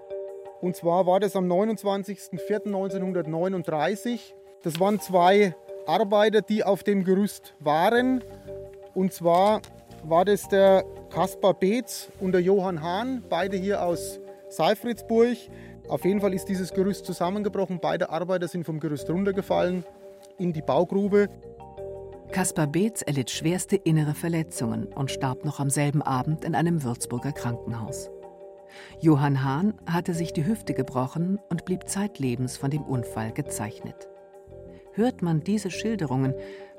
Und 0.61 0.75
zwar 0.75 1.05
war 1.05 1.19
das 1.19 1.35
am 1.35 1.45
29.04.1939. 1.51 4.33
Das 4.63 4.79
waren 4.79 4.99
zwei 4.99 5.55
Arbeiter, 5.85 6.41
die 6.41 6.63
auf 6.63 6.81
dem 6.83 7.03
Gerüst 7.03 7.53
waren. 7.59 8.23
Und 8.93 9.13
zwar 9.13 9.61
war 10.03 10.25
das 10.25 10.49
der 10.49 10.83
Kaspar 11.09 11.53
Beetz 11.53 12.09
und 12.19 12.31
der 12.33 12.41
Johann 12.41 12.81
Hahn, 12.81 13.23
beide 13.29 13.57
hier 13.57 13.83
aus 13.83 14.19
Seifritzburg. 14.49 15.37
Auf 15.87 16.03
jeden 16.05 16.21
Fall 16.21 16.33
ist 16.33 16.45
dieses 16.45 16.73
Gerüst 16.73 17.05
zusammengebrochen. 17.05 17.79
Beide 17.81 18.09
Arbeiter 18.09 18.47
sind 18.47 18.65
vom 18.65 18.79
Gerüst 18.79 19.07
runtergefallen 19.09 19.83
in 20.39 20.53
die 20.53 20.61
Baugrube. 20.61 21.29
Kaspar 22.31 22.67
Beetz 22.67 23.01
erlitt 23.01 23.29
schwerste 23.31 23.75
innere 23.75 24.13
Verletzungen 24.13 24.85
und 24.85 25.11
starb 25.11 25.45
noch 25.45 25.59
am 25.59 25.69
selben 25.69 26.01
Abend 26.01 26.45
in 26.45 26.55
einem 26.55 26.83
Würzburger 26.83 27.31
Krankenhaus. 27.31 28.09
Johann 29.01 29.43
Hahn 29.43 29.73
hatte 29.85 30.13
sich 30.13 30.31
die 30.33 30.45
Hüfte 30.45 30.73
gebrochen 30.73 31.39
und 31.49 31.65
blieb 31.65 31.87
zeitlebens 31.87 32.57
von 32.57 32.69
dem 32.69 32.83
Unfall 32.83 33.31
gezeichnet. 33.31 34.07
Hört 34.93 35.21
man 35.21 35.41
diese 35.41 35.71
Schilderungen, 35.71 36.33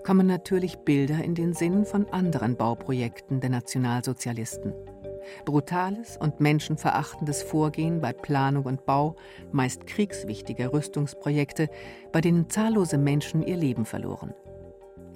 kommen 0.05 0.27
natürlich 0.27 0.79
Bilder 0.79 1.23
in 1.23 1.35
den 1.35 1.53
Sinn 1.53 1.85
von 1.85 2.07
anderen 2.11 2.57
Bauprojekten 2.57 3.41
der 3.41 3.51
Nationalsozialisten. 3.51 4.73
Brutales 5.45 6.17
und 6.17 6.41
menschenverachtendes 6.41 7.43
Vorgehen 7.43 8.01
bei 8.01 8.13
Planung 8.13 8.65
und 8.65 8.87
Bau 8.87 9.17
meist 9.53 9.87
kriegswichtiger 9.87 10.73
Rüstungsprojekte, 10.73 11.69
bei 12.13 12.21
denen 12.21 12.49
zahllose 12.51 12.99
Menschen 12.99 13.43
ihr 13.43 13.57
Leben 13.57 13.85
verloren. 13.85 14.35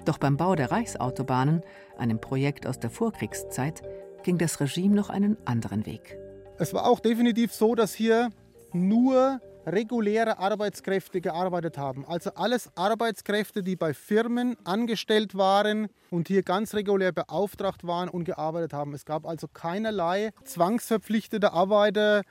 Doch 0.05 0.19
beim 0.19 0.37
Bau 0.37 0.55
der 0.55 0.71
Reichsautobahnen, 0.71 1.63
einem 1.97 2.21
Projekt 2.21 2.67
aus 2.67 2.79
der 2.79 2.91
Vorkriegszeit, 2.91 3.83
ging 4.23 4.39
das 4.39 4.61
Regime 4.61 4.95
noch 4.95 5.11
einen 5.11 5.37
anderen 5.45 5.87
Weg. 5.87 6.19
Es 6.59 6.75
war 6.75 6.87
auch 6.87 7.01
definitiv 7.01 7.53
so, 7.53 7.75
dass 7.75 7.95
hier 7.95 8.31
nur 8.73 9.41
reguläre 9.67 10.39
Arbeitskräfte 10.39 11.21
gearbeitet 11.21 11.79
haben. 11.79 12.05
Also 12.07 12.31
alles 12.35 12.71
Arbeitskräfte, 12.77 13.63
die 13.63 13.77
bei 13.77 13.95
Firmen 13.95 14.57
angestellt 14.65 15.37
waren 15.37 15.89
und 16.11 16.29
hier 16.29 16.43
ganz 16.43 16.75
regulär 16.75 17.13
beauftragt 17.13 17.87
waren 17.87 18.09
und 18.09 18.25
gearbeitet 18.25 18.73
haben. 18.73 18.95
Es 18.95 19.05
gab 19.05 19.27
also 19.27 19.49
keinerlei 19.49 20.31
zwangsverpflichtete 20.45 21.53
Arbeiter. 21.53 22.23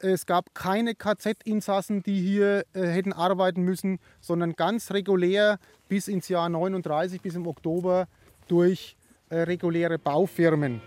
Es 0.00 0.26
gab 0.26 0.54
keine 0.54 0.94
KZ-Insassen, 0.94 2.02
die 2.02 2.20
hier 2.20 2.64
äh, 2.72 2.82
hätten 2.82 3.12
arbeiten 3.12 3.62
müssen, 3.62 3.98
sondern 4.20 4.52
ganz 4.52 4.92
regulär 4.92 5.58
bis 5.88 6.06
ins 6.06 6.28
Jahr 6.28 6.48
39, 6.48 7.20
bis 7.20 7.34
im 7.34 7.46
Oktober 7.46 8.06
durch 8.46 8.96
äh, 9.28 9.40
reguläre 9.40 9.98
Baufirmen. 9.98 10.80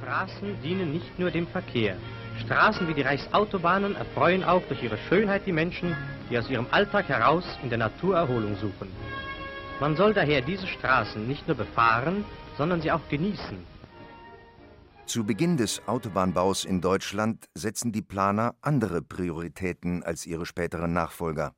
Straßen 0.00 0.60
dienen 0.62 0.92
nicht 0.92 1.18
nur 1.18 1.30
dem 1.30 1.46
Verkehr. 1.46 1.96
Straßen 2.44 2.88
wie 2.88 2.94
die 2.94 3.02
Reichsautobahnen 3.02 3.94
erfreuen 3.94 4.42
auch 4.42 4.62
durch 4.68 4.82
ihre 4.82 4.98
Schönheit 5.08 5.46
die 5.46 5.52
Menschen, 5.52 5.96
die 6.28 6.38
aus 6.38 6.50
ihrem 6.50 6.66
Alltag 6.70 7.08
heraus 7.08 7.44
in 7.62 7.68
der 7.68 7.78
Natur 7.78 8.16
Erholung 8.16 8.56
suchen. 8.56 8.88
Man 9.80 9.96
soll 9.96 10.12
daher 10.12 10.40
diese 10.40 10.66
Straßen 10.66 11.26
nicht 11.26 11.46
nur 11.46 11.56
befahren, 11.56 12.24
sondern 12.58 12.80
sie 12.82 12.90
auch 12.90 13.08
genießen. 13.08 13.58
Zu 15.06 15.24
Beginn 15.24 15.56
des 15.56 15.86
Autobahnbaus 15.86 16.64
in 16.64 16.80
Deutschland 16.80 17.46
setzen 17.54 17.92
die 17.92 18.02
Planer 18.02 18.54
andere 18.60 19.02
Prioritäten 19.02 20.02
als 20.02 20.26
ihre 20.26 20.46
späteren 20.46 20.92
Nachfolger. 20.92 21.54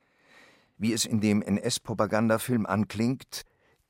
Wie 0.77 0.93
es 0.93 1.05
in 1.05 1.21
dem 1.21 1.41
NS-Propagandafilm 1.43 2.67
anklingt, 2.67 3.43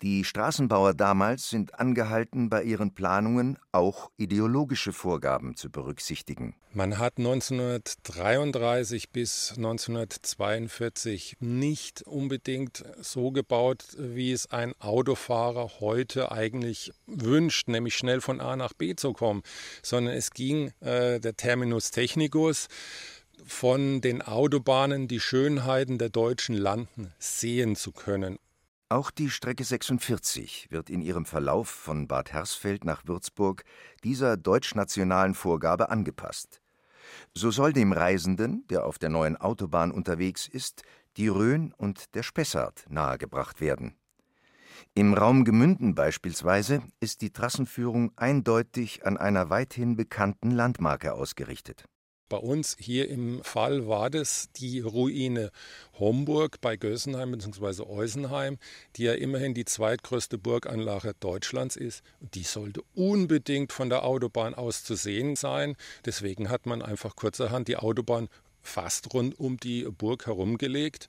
die 0.03 0.25
Straßenbauer 0.25 0.95
damals 0.95 1.51
sind 1.51 1.79
angehalten, 1.79 2.51
bei 2.51 2.63
ihren 2.63 2.95
Planungen 2.95 3.59
auch 3.73 4.11
ideologische 4.17 4.93
Vorgaben 4.93 5.57
zu 5.57 5.71
berücksichtigen. 5.71 6.57
Man 6.73 6.99
hat 6.99 7.19
1933 7.19 9.11
bis 9.11 9.53
1942 9.57 11.37
nicht 11.41 12.03
unbedingt 12.03 12.85
so 13.01 13.31
gebaut, 13.31 13.85
wie 13.97 14.33
es 14.33 14.51
ein 14.51 14.75
Autofahrer 14.81 15.81
heute 15.81 16.33
eigentlich 16.33 16.93
wünscht, 17.07 17.69
nämlich 17.69 17.95
schnell 17.95 18.21
von 18.21 18.41
A 18.41 18.57
nach 18.57 18.73
B 18.73 18.97
zu 18.97 19.13
kommen, 19.13 19.43
sondern 19.83 20.15
es 20.15 20.33
ging 20.33 20.73
äh, 20.81 21.21
der 21.21 21.37
Terminus 21.37 21.93
technicus 21.93 22.67
von 23.47 24.01
den 24.01 24.23
Autobahnen 24.23 25.07
die 25.07 25.21
Schönheiten 25.21 25.99
der 25.99 26.09
deutschen 26.09 26.57
Landen 26.57 27.13
sehen 27.19 27.77
zu 27.77 27.93
können 27.93 28.39
Auch 28.95 29.11
die 29.11 29.29
Strecke 29.29 29.65
46 29.65 30.69
wird 30.71 30.89
in 30.89 31.03
ihrem 31.03 31.25
Verlauf 31.25 31.69
von 31.69 32.07
Bad 32.07 32.33
Hersfeld 32.33 32.85
nach 32.85 33.05
Würzburg 33.09 33.65
dieser 34.05 34.37
deutschnationalen 34.37 35.35
Vorgabe 35.35 35.89
angepasst. 35.89 36.61
So 37.35 37.51
soll 37.51 37.73
dem 37.73 37.93
Reisenden, 37.93 38.65
der 38.69 38.87
auf 38.87 39.01
der 39.01 39.09
neuen 39.09 39.37
Autobahn 39.37 39.91
unterwegs 39.91 40.47
ist, 40.47 40.85
die 41.17 41.27
Rhön 41.27 41.73
und 41.73 42.15
der 42.15 42.23
Spessart 42.23 42.85
nahegebracht 42.89 43.61
werden. 43.61 43.97
Im 44.95 45.15
Raum 45.15 45.45
Gemünden 45.45 45.97
beispielsweise 45.97 46.81
ist 47.01 47.21
die 47.21 47.33
Trassenführung 47.33 48.13
eindeutig 48.15 49.05
an 49.05 49.17
einer 49.17 49.51
weithin 49.51 49.97
bekannten 49.97 50.53
Landmarke 50.53 51.15
ausgerichtet 51.15 51.89
bei 52.35 52.41
uns 52.41 52.77
hier 52.81 53.09
im 53.09 53.45
Fall 53.45 53.87
war 53.87 54.11
das 54.11 54.49
die 54.57 54.81
Ruine 54.81 55.53
Homburg 56.01 56.61
bei 56.61 56.77
Gösenheim 56.77 57.31
bzw. 57.31 57.85
Eusenheim, 57.85 58.59
die 58.97 59.05
ja 59.05 59.13
immerhin 59.13 59.55
die 59.55 59.65
zweitgrößte 59.65 60.37
Burganlage 60.37 61.15
Deutschlands 61.21 61.77
ist. 61.77 62.03
Die 62.19 62.43
sollte 62.43 62.83
unbedingt 62.97 63.73
von 63.73 63.89
der 63.89 64.05
Autobahn 64.05 64.53
aus 64.53 64.83
zu 64.83 64.97
sehen 64.97 65.37
sein. 65.37 65.77
Deswegen 66.05 66.51
hat 66.51 66.67
man 66.67 66.83
einfach 66.83 67.15
kurzerhand 67.15 67.69
die 67.69 67.77
Autobahn 67.77 68.29
fast 68.61 69.15
rund 69.15 69.39
um 69.39 69.57
die 69.57 69.85
Burg 69.85 70.27
herumgelegt, 70.27 71.07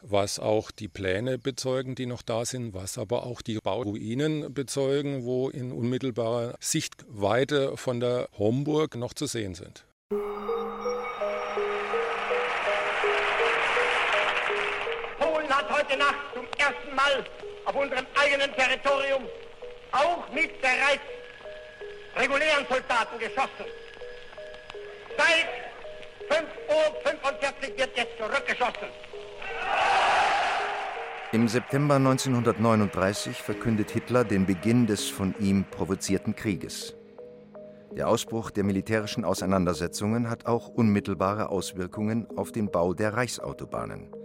was 0.00 0.38
auch 0.38 0.70
die 0.70 0.86
Pläne 0.86 1.38
bezeugen, 1.38 1.96
die 1.96 2.06
noch 2.06 2.22
da 2.22 2.44
sind, 2.44 2.72
was 2.72 2.98
aber 2.98 3.26
auch 3.26 3.42
die 3.42 3.58
Bauruinen 3.58 4.54
bezeugen, 4.54 5.24
wo 5.24 5.48
in 5.48 5.72
unmittelbarer 5.72 6.54
Sichtweite 6.60 7.76
von 7.76 7.98
der 7.98 8.28
Homburg 8.38 8.94
noch 8.94 9.12
zu 9.12 9.26
sehen 9.26 9.56
sind. 9.56 9.88
Heute 15.88 15.98
Nacht 15.98 16.34
zum 16.34 16.44
ersten 16.58 16.94
Mal 16.94 17.24
auf 17.64 17.74
unserem 17.74 18.06
eigenen 18.20 18.52
Territorium 18.54 19.24
auch 19.92 20.32
mit 20.32 20.60
bereits 20.60 21.02
regulären 22.16 22.66
Soldaten 22.68 23.18
geschossen. 23.18 23.64
Seit 25.16 25.48
5.45 26.28 27.72
Uhr 27.72 27.78
wird 27.78 27.96
jetzt 27.96 28.18
zurückgeschossen. 28.18 28.88
Im 31.32 31.48
September 31.48 31.96
1939 31.96 33.42
verkündet 33.42 33.90
Hitler 33.90 34.24
den 34.24 34.46
Beginn 34.46 34.86
des 34.86 35.08
von 35.08 35.34
ihm 35.38 35.64
provozierten 35.70 36.34
Krieges. 36.34 36.94
Der 37.96 38.08
Ausbruch 38.08 38.50
der 38.50 38.64
militärischen 38.64 39.24
Auseinandersetzungen 39.24 40.30
hat 40.30 40.46
auch 40.46 40.68
unmittelbare 40.68 41.48
Auswirkungen 41.48 42.26
auf 42.36 42.52
den 42.52 42.70
Bau 42.70 42.94
der 42.94 43.14
Reichsautobahnen. 43.14 44.17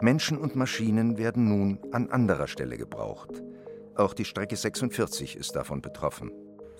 Menschen 0.00 0.38
und 0.38 0.56
Maschinen 0.56 1.18
werden 1.18 1.48
nun 1.48 1.78
an 1.92 2.10
anderer 2.10 2.48
Stelle 2.48 2.76
gebraucht. 2.76 3.42
Auch 3.94 4.14
die 4.14 4.24
Strecke 4.24 4.56
46 4.56 5.36
ist 5.36 5.54
davon 5.54 5.82
betroffen. 5.82 6.30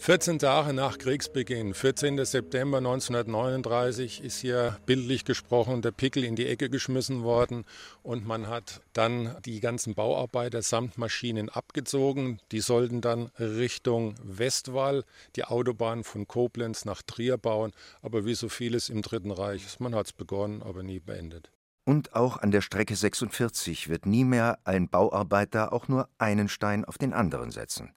14 0.02 0.40
Tage 0.40 0.72
nach 0.72 0.98
Kriegsbeginn, 0.98 1.74
14. 1.74 2.24
September 2.24 2.78
1939, 2.78 4.24
ist 4.24 4.40
hier 4.40 4.76
bildlich 4.84 5.24
gesprochen 5.24 5.80
der 5.80 5.92
Pickel 5.92 6.24
in 6.24 6.34
die 6.34 6.48
Ecke 6.48 6.68
geschmissen 6.68 7.22
worden 7.22 7.64
und 8.02 8.26
man 8.26 8.48
hat 8.48 8.80
dann 8.94 9.36
die 9.44 9.60
ganzen 9.60 9.94
Bauarbeiter 9.94 10.60
samt 10.62 10.98
Maschinen 10.98 11.48
abgezogen. 11.50 12.40
Die 12.50 12.58
sollten 12.58 13.00
dann 13.00 13.30
Richtung 13.38 14.16
Westwall 14.24 15.04
die 15.36 15.44
Autobahn 15.44 16.02
von 16.02 16.26
Koblenz 16.26 16.84
nach 16.84 17.02
Trier 17.02 17.38
bauen. 17.38 17.70
Aber 18.00 18.24
wie 18.24 18.34
so 18.34 18.48
vieles 18.48 18.88
im 18.88 19.02
Dritten 19.02 19.30
Reich, 19.30 19.78
man 19.78 19.94
hat 19.94 20.06
es 20.06 20.12
begonnen, 20.12 20.62
aber 20.64 20.82
nie 20.82 20.98
beendet. 20.98 21.52
Und 21.84 22.14
auch 22.14 22.36
an 22.36 22.52
der 22.52 22.60
Strecke 22.60 22.94
46 22.94 23.88
wird 23.88 24.06
nie 24.06 24.24
mehr 24.24 24.58
ein 24.64 24.88
Bauarbeiter 24.88 25.72
auch 25.72 25.88
nur 25.88 26.08
einen 26.18 26.48
Stein 26.48 26.84
auf 26.84 26.96
den 26.96 27.12
anderen 27.12 27.50
setzen. 27.50 27.92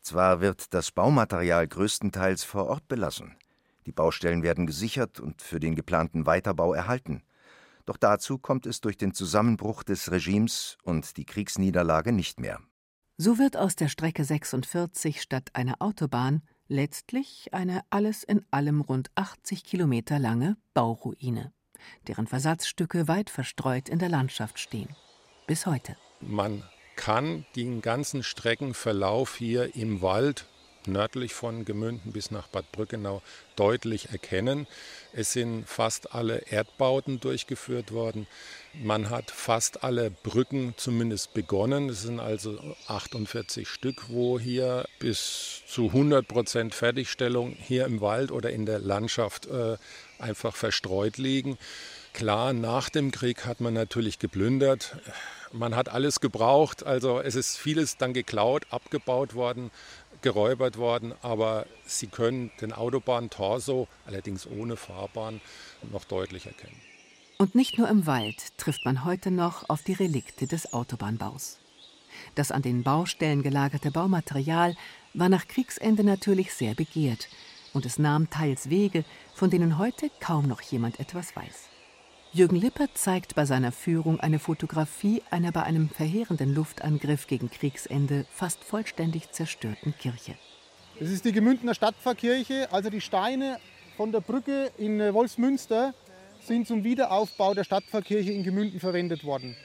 Zwar 0.00 0.40
wird 0.40 0.74
das 0.74 0.90
Baumaterial 0.90 1.66
größtenteils 1.66 2.44
vor 2.44 2.66
Ort 2.66 2.88
belassen, 2.88 3.36
die 3.86 3.92
Baustellen 3.92 4.42
werden 4.42 4.66
gesichert 4.66 5.20
und 5.20 5.42
für 5.42 5.60
den 5.60 5.74
geplanten 5.74 6.26
Weiterbau 6.26 6.74
erhalten. 6.74 7.22
Doch 7.86 7.96
dazu 7.96 8.38
kommt 8.38 8.66
es 8.66 8.80
durch 8.80 8.96
den 8.96 9.12
Zusammenbruch 9.12 9.82
des 9.82 10.10
Regimes 10.10 10.78
und 10.82 11.16
die 11.16 11.26
Kriegsniederlage 11.26 12.12
nicht 12.12 12.40
mehr. 12.40 12.60
So 13.16 13.38
wird 13.38 13.56
aus 13.56 13.76
der 13.76 13.88
Strecke 13.88 14.24
46 14.24 15.20
statt 15.20 15.50
einer 15.52 15.76
Autobahn 15.80 16.42
letztlich 16.66 17.52
eine 17.52 17.82
alles 17.90 18.24
in 18.24 18.44
allem 18.50 18.80
rund 18.80 19.10
80 19.14 19.64
Kilometer 19.64 20.18
lange 20.18 20.56
Bauruine 20.72 21.52
deren 22.08 22.26
Versatzstücke 22.26 23.08
weit 23.08 23.30
verstreut 23.30 23.88
in 23.88 23.98
der 23.98 24.08
Landschaft 24.08 24.58
stehen. 24.58 24.94
Bis 25.46 25.66
heute. 25.66 25.96
Man 26.20 26.62
kann 26.96 27.44
den 27.56 27.82
ganzen 27.82 28.22
Streckenverlauf 28.22 29.36
hier 29.36 29.74
im 29.74 30.00
Wald 30.00 30.46
nördlich 30.86 31.34
von 31.34 31.64
Gemünden 31.64 32.12
bis 32.12 32.30
nach 32.30 32.48
Bad 32.48 32.70
Brückenau 32.72 33.22
deutlich 33.56 34.10
erkennen. 34.10 34.66
Es 35.12 35.32
sind 35.32 35.68
fast 35.68 36.14
alle 36.14 36.38
Erdbauten 36.50 37.20
durchgeführt 37.20 37.92
worden. 37.92 38.26
Man 38.72 39.10
hat 39.10 39.30
fast 39.30 39.84
alle 39.84 40.10
Brücken 40.10 40.74
zumindest 40.76 41.34
begonnen. 41.34 41.88
Es 41.88 42.02
sind 42.02 42.20
also 42.20 42.58
48 42.88 43.68
Stück, 43.68 44.08
wo 44.08 44.38
hier 44.38 44.86
bis 44.98 45.62
zu 45.66 45.86
100 45.86 46.26
Prozent 46.26 46.74
Fertigstellung 46.74 47.56
hier 47.60 47.86
im 47.86 48.00
Wald 48.00 48.32
oder 48.32 48.50
in 48.50 48.66
der 48.66 48.80
Landschaft 48.80 49.46
äh, 49.46 49.76
einfach 50.18 50.56
verstreut 50.56 51.18
liegen. 51.18 51.58
Klar, 52.14 52.52
nach 52.52 52.90
dem 52.90 53.10
Krieg 53.10 53.44
hat 53.44 53.60
man 53.60 53.74
natürlich 53.74 54.20
geplündert. 54.20 54.96
Man 55.52 55.74
hat 55.74 55.88
alles 55.88 56.20
gebraucht, 56.20 56.86
also 56.86 57.18
es 57.20 57.34
ist 57.34 57.56
vieles 57.56 57.96
dann 57.96 58.12
geklaut, 58.12 58.66
abgebaut 58.70 59.34
worden, 59.34 59.72
geräubert 60.24 60.78
worden, 60.78 61.14
aber 61.22 61.66
Sie 61.84 62.08
können 62.08 62.50
den 62.60 62.72
Autobahntorso, 62.72 63.86
allerdings 64.06 64.46
ohne 64.46 64.76
Fahrbahn, 64.76 65.40
noch 65.92 66.04
deutlich 66.04 66.46
erkennen. 66.46 66.80
Und 67.36 67.54
nicht 67.54 67.78
nur 67.78 67.88
im 67.88 68.06
Wald 68.06 68.56
trifft 68.56 68.84
man 68.84 69.04
heute 69.04 69.30
noch 69.30 69.68
auf 69.68 69.82
die 69.82 69.92
Relikte 69.92 70.46
des 70.46 70.72
Autobahnbaus. 70.72 71.58
Das 72.34 72.50
an 72.50 72.62
den 72.62 72.82
Baustellen 72.82 73.42
gelagerte 73.42 73.90
Baumaterial 73.90 74.74
war 75.12 75.28
nach 75.28 75.46
Kriegsende 75.46 76.04
natürlich 76.04 76.54
sehr 76.54 76.74
begehrt 76.74 77.28
und 77.74 77.84
es 77.84 77.98
nahm 77.98 78.30
teils 78.30 78.70
Wege, 78.70 79.04
von 79.34 79.50
denen 79.50 79.78
heute 79.78 80.10
kaum 80.20 80.48
noch 80.48 80.62
jemand 80.62 81.00
etwas 81.00 81.36
weiß. 81.36 81.68
Jürgen 82.34 82.56
Lippert 82.56 82.98
zeigt 82.98 83.36
bei 83.36 83.44
seiner 83.44 83.70
Führung 83.70 84.18
eine 84.18 84.40
Fotografie 84.40 85.22
einer 85.30 85.52
bei 85.52 85.62
einem 85.62 85.88
verheerenden 85.88 86.52
Luftangriff 86.52 87.28
gegen 87.28 87.48
Kriegsende 87.48 88.26
fast 88.28 88.64
vollständig 88.64 89.30
zerstörten 89.30 89.94
Kirche. 89.96 90.34
Das 90.98 91.10
ist 91.10 91.24
die 91.24 91.30
Gemündener 91.30 91.74
Stadtpfarrkirche. 91.74 92.72
Also 92.72 92.90
die 92.90 93.00
Steine 93.00 93.60
von 93.96 94.10
der 94.10 94.20
Brücke 94.20 94.72
in 94.78 94.98
Wolfsmünster 95.14 95.94
sind 96.40 96.66
zum 96.66 96.82
Wiederaufbau 96.82 97.54
der 97.54 97.62
Stadtpfarrkirche 97.62 98.32
in 98.32 98.42
Gemünden 98.42 98.80
verwendet 98.80 99.22
worden. 99.22 99.56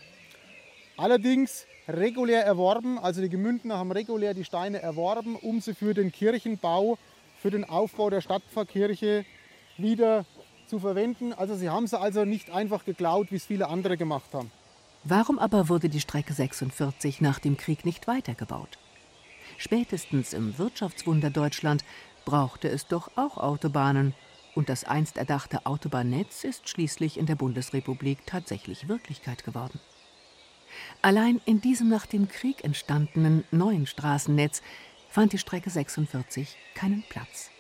Allerdings 0.95 1.65
regulär 1.87 2.45
erworben, 2.45 2.99
also 2.99 3.19
die 3.19 3.29
Gemündener 3.29 3.79
haben 3.79 3.91
regulär 3.91 4.35
die 4.35 4.45
Steine 4.45 4.79
erworben, 4.79 5.35
um 5.37 5.59
sie 5.59 5.73
für 5.73 5.95
den 5.95 6.11
Kirchenbau 6.11 6.99
für 7.41 7.49
den 7.49 7.63
Aufbau 7.63 8.11
der 8.11 8.21
Stadtpfarrkirche 8.21 9.25
wieder 9.77 10.27
zu 10.69 10.79
verwenden. 10.79 11.33
Also 11.33 11.55
sie 11.55 11.69
haben 11.69 11.87
sie 11.87 11.99
also 11.99 12.25
nicht 12.25 12.51
einfach 12.51 12.85
geklaut, 12.85 13.31
wie 13.31 13.35
es 13.35 13.45
viele 13.45 13.67
andere 13.67 13.97
gemacht 13.97 14.33
haben. 14.33 14.51
Warum 15.03 15.39
aber 15.39 15.69
wurde 15.69 15.89
die 15.89 15.99
Strecke 15.99 16.33
46 16.33 17.21
nach 17.21 17.39
dem 17.39 17.57
Krieg 17.57 17.85
nicht 17.85 18.07
weitergebaut? 18.07 18.77
Spätestens 19.57 20.33
im 20.33 20.57
Wirtschaftswunder 20.57 21.29
Deutschland 21.29 21.83
brauchte 22.25 22.69
es 22.69 22.87
doch 22.87 23.09
auch 23.15 23.37
Autobahnen. 23.37 24.13
Und 24.55 24.69
das 24.69 24.83
einst 24.83 25.17
erdachte 25.17 25.65
Autobahnnetz 25.65 26.43
ist 26.43 26.67
schließlich 26.69 27.17
in 27.17 27.25
der 27.25 27.35
Bundesrepublik 27.35 28.25
tatsächlich 28.25 28.87
Wirklichkeit 28.87 29.43
geworden. 29.43 29.79
Allein 31.01 31.41
in 31.45 31.61
diesem 31.61 31.89
nach 31.89 32.05
dem 32.05 32.27
Krieg 32.27 32.63
entstandenen 32.63 33.43
neuen 33.51 33.87
Straßennetz 33.87 34.61
fand 35.09 35.33
die 35.33 35.37
Strecke 35.37 35.69
46 35.69 36.55
keinen 36.75 37.03
Platz. 37.09 37.51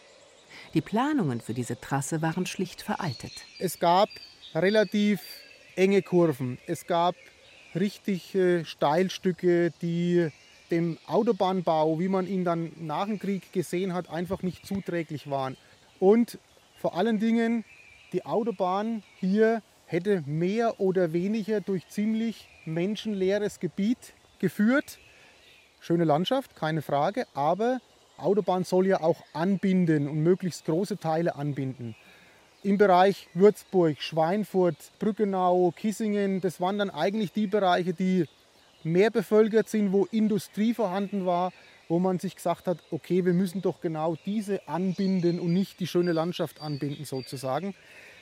Die 0.75 0.81
Planungen 0.81 1.41
für 1.41 1.55
diese 1.55 1.81
Trasse 1.81 2.21
waren 2.21 2.45
schlicht 2.45 2.83
veraltet. 2.83 3.31
Es 3.57 3.79
gab 3.79 4.07
relativ 4.53 5.19
enge 5.75 6.03
Kurven. 6.03 6.59
Es 6.67 6.85
gab 6.85 7.15
richtig 7.73 8.37
Steilstücke, 8.63 9.71
die 9.81 10.29
dem 10.69 10.99
Autobahnbau, 11.07 11.99
wie 11.99 12.07
man 12.07 12.27
ihn 12.27 12.45
dann 12.45 12.71
nach 12.79 13.05
dem 13.05 13.17
Krieg 13.17 13.51
gesehen 13.51 13.93
hat, 13.95 14.09
einfach 14.11 14.43
nicht 14.43 14.65
zuträglich 14.67 15.29
waren. 15.29 15.57
Und 15.99 16.37
vor 16.77 16.95
allen 16.95 17.19
Dingen, 17.19 17.65
die 18.13 18.25
Autobahn 18.25 19.01
hier 19.19 19.63
hätte 19.87 20.23
mehr 20.27 20.79
oder 20.79 21.13
weniger 21.13 21.61
durch 21.61 21.87
ziemlich 21.87 22.47
menschenleeres 22.65 23.59
Gebiet 23.59 24.13
geführt. 24.37 24.99
Schöne 25.79 26.03
Landschaft, 26.03 26.55
keine 26.55 26.83
Frage, 26.83 27.25
aber 27.33 27.79
Autobahn 28.23 28.63
soll 28.63 28.87
ja 28.87 29.01
auch 29.01 29.23
anbinden 29.33 30.07
und 30.07 30.21
möglichst 30.23 30.65
große 30.65 30.97
Teile 30.97 31.35
anbinden. 31.35 31.95
Im 32.61 32.77
Bereich 32.77 33.27
Würzburg, 33.33 34.01
Schweinfurt, 34.01 34.75
Brückenau, 34.99 35.73
Kissingen, 35.75 36.41
das 36.41 36.59
waren 36.59 36.77
dann 36.77 36.89
eigentlich 36.89 37.31
die 37.31 37.47
Bereiche, 37.47 37.93
die 37.93 38.25
mehr 38.83 39.11
bevölkert 39.11 39.69
sind, 39.69 39.91
wo 39.91 40.05
Industrie 40.05 40.73
vorhanden 40.73 41.25
war, 41.25 41.51
wo 41.87 41.99
man 41.99 42.19
sich 42.19 42.35
gesagt 42.35 42.67
hat, 42.67 42.77
okay, 42.91 43.25
wir 43.25 43.33
müssen 43.33 43.61
doch 43.61 43.81
genau 43.81 44.15
diese 44.25 44.67
anbinden 44.67 45.39
und 45.39 45.53
nicht 45.53 45.79
die 45.79 45.87
schöne 45.87 46.11
Landschaft 46.11 46.61
anbinden 46.61 47.05
sozusagen, 47.05 47.73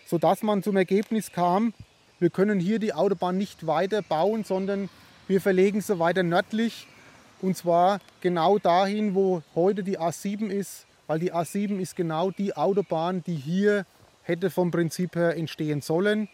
sodass 0.05 0.41
man 0.43 0.63
zum 0.63 0.77
Ergebnis 0.77 1.31
kam, 1.31 1.73
wir 2.19 2.29
können 2.29 2.59
hier 2.59 2.79
die 2.79 2.93
Autobahn 2.93 3.37
nicht 3.37 3.67
weiter 3.67 4.01
bauen, 4.01 4.43
sondern 4.43 4.89
wir 5.27 5.41
verlegen 5.41 5.81
sie 5.81 5.99
weiter 5.99 6.23
nördlich 6.23 6.87
und 7.41 7.55
zwar 7.55 7.99
genau 8.21 8.57
dahin, 8.57 9.15
wo 9.15 9.43
heute 9.55 9.83
die 9.83 9.99
A7 9.99 10.47
ist, 10.47 10.85
weil 11.07 11.19
die 11.19 11.33
A7 11.33 11.79
ist 11.79 11.95
genau 11.95 12.31
die 12.31 12.55
Autobahn, 12.55 13.23
die 13.23 13.35
hier 13.35 13.85
hätte 14.23 14.49
vom 14.49 14.71
Prinzip 14.71 15.15
her 15.15 15.37
entstehen 15.37 15.81
sollen. 15.81 16.27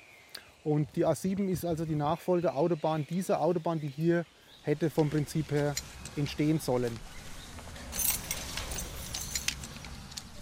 Und 0.64 0.88
die 0.96 1.06
A7 1.06 1.48
ist 1.48 1.66
also 1.66 1.86
die 1.86 1.96
Nachfolgeautobahn 1.96 3.06
dieser 3.10 3.42
Autobahn, 3.42 3.80
die 3.80 3.88
hier 3.88 4.26
hätte 4.64 4.90
vom 4.90 5.10
Prinzip 5.10 5.52
her 5.52 5.76
entstehen 6.16 6.60
sollen. 6.60 6.98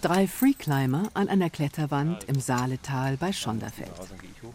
Drei 0.00 0.26
Freeclimber 0.26 1.10
an 1.14 1.28
einer 1.28 1.50
Kletterwand 1.50 2.24
im 2.24 2.40
Saaletal 2.40 3.16
bei 3.16 3.32
Schonderfeld. 3.32 3.92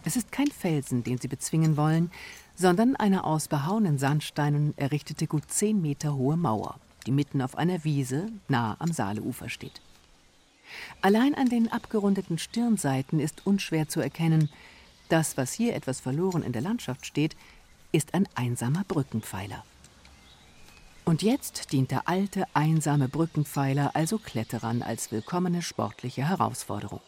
Es 0.04 0.16
ist 0.16 0.30
kein 0.30 0.48
Felsen, 0.48 1.04
den 1.04 1.16
sie 1.18 1.28
bezwingen 1.28 1.76
wollen, 1.78 2.10
sondern 2.58 2.96
eine 2.96 3.22
aus 3.22 3.46
behauenen 3.46 3.98
Sandsteinen 3.98 4.76
errichtete 4.76 5.28
gut 5.28 5.44
zehn 5.46 5.80
Meter 5.80 6.16
hohe 6.16 6.36
Mauer, 6.36 6.80
die 7.06 7.12
mitten 7.12 7.40
auf 7.40 7.56
einer 7.56 7.84
Wiese 7.84 8.32
nahe 8.48 8.76
am 8.80 8.92
Saaleufer 8.92 9.48
steht. 9.48 9.80
Allein 11.00 11.36
an 11.36 11.48
den 11.48 11.70
abgerundeten 11.70 12.36
Stirnseiten 12.36 13.20
ist 13.20 13.46
unschwer 13.46 13.88
zu 13.88 14.00
erkennen, 14.00 14.50
das, 15.08 15.36
was 15.36 15.52
hier 15.52 15.74
etwas 15.74 16.00
verloren 16.00 16.42
in 16.42 16.52
der 16.52 16.60
Landschaft 16.60 17.06
steht, 17.06 17.36
ist 17.92 18.12
ein 18.12 18.28
einsamer 18.34 18.82
Brückenpfeiler. 18.88 19.64
Und 21.04 21.22
jetzt 21.22 21.72
dient 21.72 21.92
der 21.92 22.08
alte, 22.08 22.44
einsame 22.54 23.08
Brückenpfeiler 23.08 23.92
also 23.94 24.18
Kletterern 24.18 24.82
als 24.82 25.12
willkommene 25.12 25.62
sportliche 25.62 26.28
Herausforderung. 26.28 27.00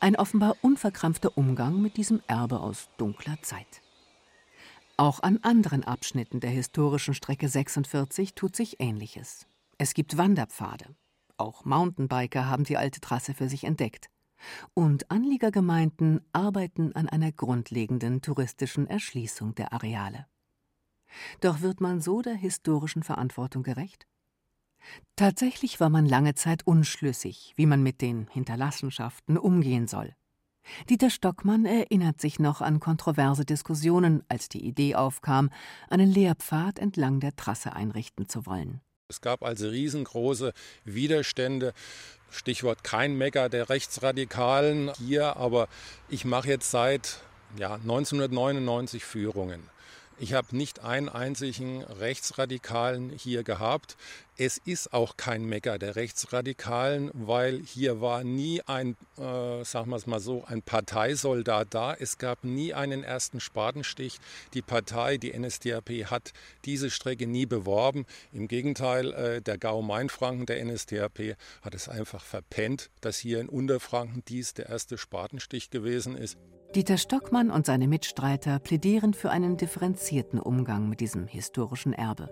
Ein 0.00 0.16
offenbar 0.16 0.56
unverkrampfter 0.62 1.36
Umgang 1.36 1.82
mit 1.82 1.96
diesem 1.96 2.22
Erbe 2.28 2.60
aus 2.60 2.88
dunkler 2.96 3.36
Zeit. 3.42 3.82
Auch 5.00 5.22
an 5.22 5.38
anderen 5.42 5.84
Abschnitten 5.84 6.40
der 6.40 6.50
historischen 6.50 7.14
Strecke 7.14 7.48
46 7.48 8.34
tut 8.34 8.56
sich 8.56 8.80
Ähnliches. 8.80 9.46
Es 9.78 9.94
gibt 9.94 10.18
Wanderpfade. 10.18 10.86
Auch 11.36 11.64
Mountainbiker 11.64 12.46
haben 12.46 12.64
die 12.64 12.76
alte 12.76 13.00
Trasse 13.00 13.32
für 13.32 13.48
sich 13.48 13.62
entdeckt. 13.62 14.10
Und 14.74 15.08
Anliegergemeinden 15.08 16.20
arbeiten 16.32 16.96
an 16.96 17.08
einer 17.08 17.30
grundlegenden 17.30 18.22
touristischen 18.22 18.88
Erschließung 18.88 19.54
der 19.54 19.72
Areale. 19.72 20.26
Doch 21.40 21.60
wird 21.60 21.80
man 21.80 22.00
so 22.00 22.20
der 22.20 22.34
historischen 22.34 23.04
Verantwortung 23.04 23.62
gerecht? 23.62 24.08
Tatsächlich 25.14 25.78
war 25.78 25.90
man 25.90 26.06
lange 26.06 26.34
Zeit 26.34 26.66
unschlüssig, 26.66 27.52
wie 27.54 27.66
man 27.66 27.84
mit 27.84 28.00
den 28.00 28.26
Hinterlassenschaften 28.32 29.38
umgehen 29.38 29.86
soll. 29.86 30.16
Dieter 30.88 31.10
Stockmann 31.10 31.64
erinnert 31.64 32.20
sich 32.20 32.38
noch 32.38 32.60
an 32.60 32.80
kontroverse 32.80 33.44
Diskussionen, 33.44 34.22
als 34.28 34.48
die 34.48 34.64
Idee 34.64 34.94
aufkam, 34.94 35.50
einen 35.88 36.10
Lehrpfad 36.10 36.78
entlang 36.78 37.20
der 37.20 37.36
Trasse 37.36 37.74
einrichten 37.74 38.28
zu 38.28 38.46
wollen. 38.46 38.80
Es 39.08 39.20
gab 39.20 39.42
also 39.42 39.68
riesengroße 39.68 40.52
Widerstände. 40.84 41.72
Stichwort 42.30 42.84
kein 42.84 43.16
Mecker 43.16 43.48
der 43.48 43.70
Rechtsradikalen 43.70 44.92
hier, 44.98 45.36
aber 45.36 45.68
ich 46.10 46.26
mache 46.26 46.48
jetzt 46.48 46.70
seit 46.70 47.20
ja, 47.56 47.74
1999 47.74 49.04
Führungen. 49.04 49.62
Ich 50.20 50.32
habe 50.32 50.56
nicht 50.56 50.80
einen 50.80 51.08
einzigen 51.08 51.84
Rechtsradikalen 51.84 53.10
hier 53.10 53.44
gehabt. 53.44 53.96
Es 54.36 54.58
ist 54.58 54.92
auch 54.92 55.16
kein 55.16 55.44
Mecker 55.44 55.78
der 55.78 55.94
Rechtsradikalen, 55.94 57.12
weil 57.14 57.60
hier 57.60 58.00
war 58.00 58.24
nie 58.24 58.60
ein, 58.62 58.96
äh, 59.16 59.64
sagen 59.64 59.90
wir 59.90 59.96
es 59.96 60.08
mal 60.08 60.18
so, 60.18 60.44
ein 60.44 60.60
Parteisoldat 60.60 61.68
da. 61.70 61.94
Es 61.94 62.18
gab 62.18 62.42
nie 62.42 62.74
einen 62.74 63.04
ersten 63.04 63.38
Spatenstich. 63.38 64.18
Die 64.54 64.62
Partei, 64.62 65.18
die 65.18 65.38
NSDAP, 65.38 66.10
hat 66.10 66.32
diese 66.64 66.90
Strecke 66.90 67.28
nie 67.28 67.46
beworben. 67.46 68.04
Im 68.32 68.48
Gegenteil, 68.48 69.12
äh, 69.12 69.40
der 69.40 69.56
Gau 69.56 69.82
Mainfranken 69.82 70.46
der 70.46 70.64
NSDAP 70.64 71.36
hat 71.62 71.74
es 71.76 71.88
einfach 71.88 72.24
verpennt, 72.24 72.90
dass 73.02 73.18
hier 73.18 73.40
in 73.40 73.48
Unterfranken 73.48 74.24
dies 74.26 74.52
der 74.52 74.68
erste 74.68 74.98
Spatenstich 74.98 75.70
gewesen 75.70 76.16
ist. 76.16 76.36
Dieter 76.74 76.98
Stockmann 76.98 77.50
und 77.50 77.64
seine 77.64 77.88
Mitstreiter 77.88 78.58
plädieren 78.58 79.14
für 79.14 79.30
einen 79.30 79.56
differenzierten 79.56 80.38
Umgang 80.38 80.88
mit 80.88 81.00
diesem 81.00 81.26
historischen 81.26 81.94
Erbe. 81.94 82.28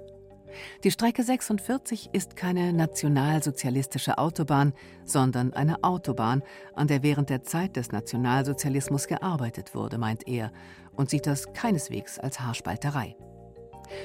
Die 0.84 0.90
Strecke 0.90 1.22
46 1.22 2.10
ist 2.12 2.36
keine 2.36 2.74
nationalsozialistische 2.74 4.18
Autobahn, 4.18 4.74
sondern 5.04 5.54
eine 5.54 5.82
Autobahn, 5.82 6.42
an 6.74 6.86
der 6.86 7.02
während 7.02 7.30
der 7.30 7.44
Zeit 7.44 7.76
des 7.76 7.92
Nationalsozialismus 7.92 9.06
gearbeitet 9.06 9.74
wurde, 9.74 9.96
meint 9.96 10.28
er, 10.28 10.52
und 10.92 11.08
sieht 11.08 11.26
das 11.26 11.52
keineswegs 11.54 12.18
als 12.18 12.40
Haarspalterei. 12.40 13.16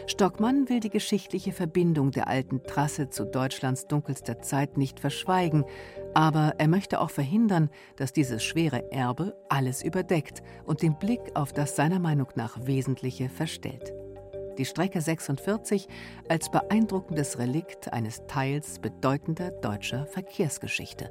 Stockmann 0.07 0.69
will 0.69 0.79
die 0.79 0.89
geschichtliche 0.89 1.51
Verbindung 1.51 2.11
der 2.11 2.27
alten 2.27 2.63
Trasse 2.63 3.09
zu 3.09 3.25
Deutschlands 3.25 3.87
dunkelster 3.87 4.41
Zeit 4.41 4.77
nicht 4.77 4.99
verschweigen, 4.99 5.65
aber 6.13 6.55
er 6.57 6.67
möchte 6.67 6.99
auch 6.99 7.09
verhindern, 7.09 7.69
dass 7.95 8.13
dieses 8.13 8.43
schwere 8.43 8.91
Erbe 8.91 9.35
alles 9.49 9.83
überdeckt 9.83 10.41
und 10.65 10.81
den 10.81 10.97
Blick 10.97 11.21
auf 11.35 11.53
das 11.53 11.75
seiner 11.75 11.99
Meinung 11.99 12.27
nach 12.35 12.65
Wesentliche 12.65 13.29
verstellt. 13.29 13.93
Die 14.57 14.65
Strecke 14.65 15.01
46 15.01 15.87
als 16.27 16.51
beeindruckendes 16.51 17.39
Relikt 17.39 17.93
eines 17.93 18.25
Teils 18.27 18.79
bedeutender 18.79 19.51
deutscher 19.51 20.05
Verkehrsgeschichte. 20.05 21.09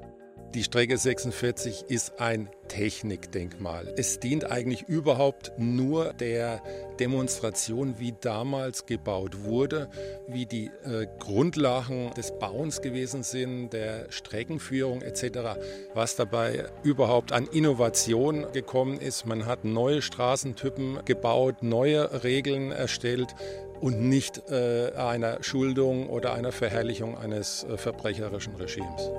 Die 0.55 0.65
Strecke 0.65 0.99
46 0.99 1.85
ist 1.87 2.21
ein 2.21 2.49
Technikdenkmal. 2.67 3.95
Es 3.97 4.19
dient 4.19 4.51
eigentlich 4.51 4.83
überhaupt 4.83 5.53
nur 5.59 6.13
der 6.13 6.61
Demonstration, 6.99 8.01
wie 8.01 8.15
damals 8.21 8.85
gebaut 8.85 9.45
wurde, 9.45 9.89
wie 10.27 10.47
die 10.47 10.67
äh, 10.85 11.07
Grundlagen 11.21 12.11
des 12.17 12.33
Bauens 12.37 12.83
gewesen 12.83 13.23
sind, 13.23 13.73
der 13.73 14.11
Streckenführung 14.11 15.03
etc., 15.03 15.61
was 15.95 16.17
dabei 16.17 16.65
überhaupt 16.83 17.31
an 17.31 17.47
Innovation 17.47 18.51
gekommen 18.53 18.99
ist. 18.99 19.27
Man 19.27 19.47
hat 19.47 19.65
neue 19.65 20.03
Straßentypen 20.03 21.05
gebaut, 21.05 21.63
neue 21.63 22.25
Regeln 22.25 22.73
erstellt, 22.73 23.37
und 23.81 24.03
nicht 24.03 24.51
äh, 24.51 24.93
einer 24.93 25.43
Schuldung 25.43 26.11
oder 26.11 26.35
einer 26.35 26.53
Verherrlichung 26.53 27.17
eines 27.17 27.65
äh, 27.65 27.79
verbrecherischen 27.79 28.55
Regimes. 28.57 29.11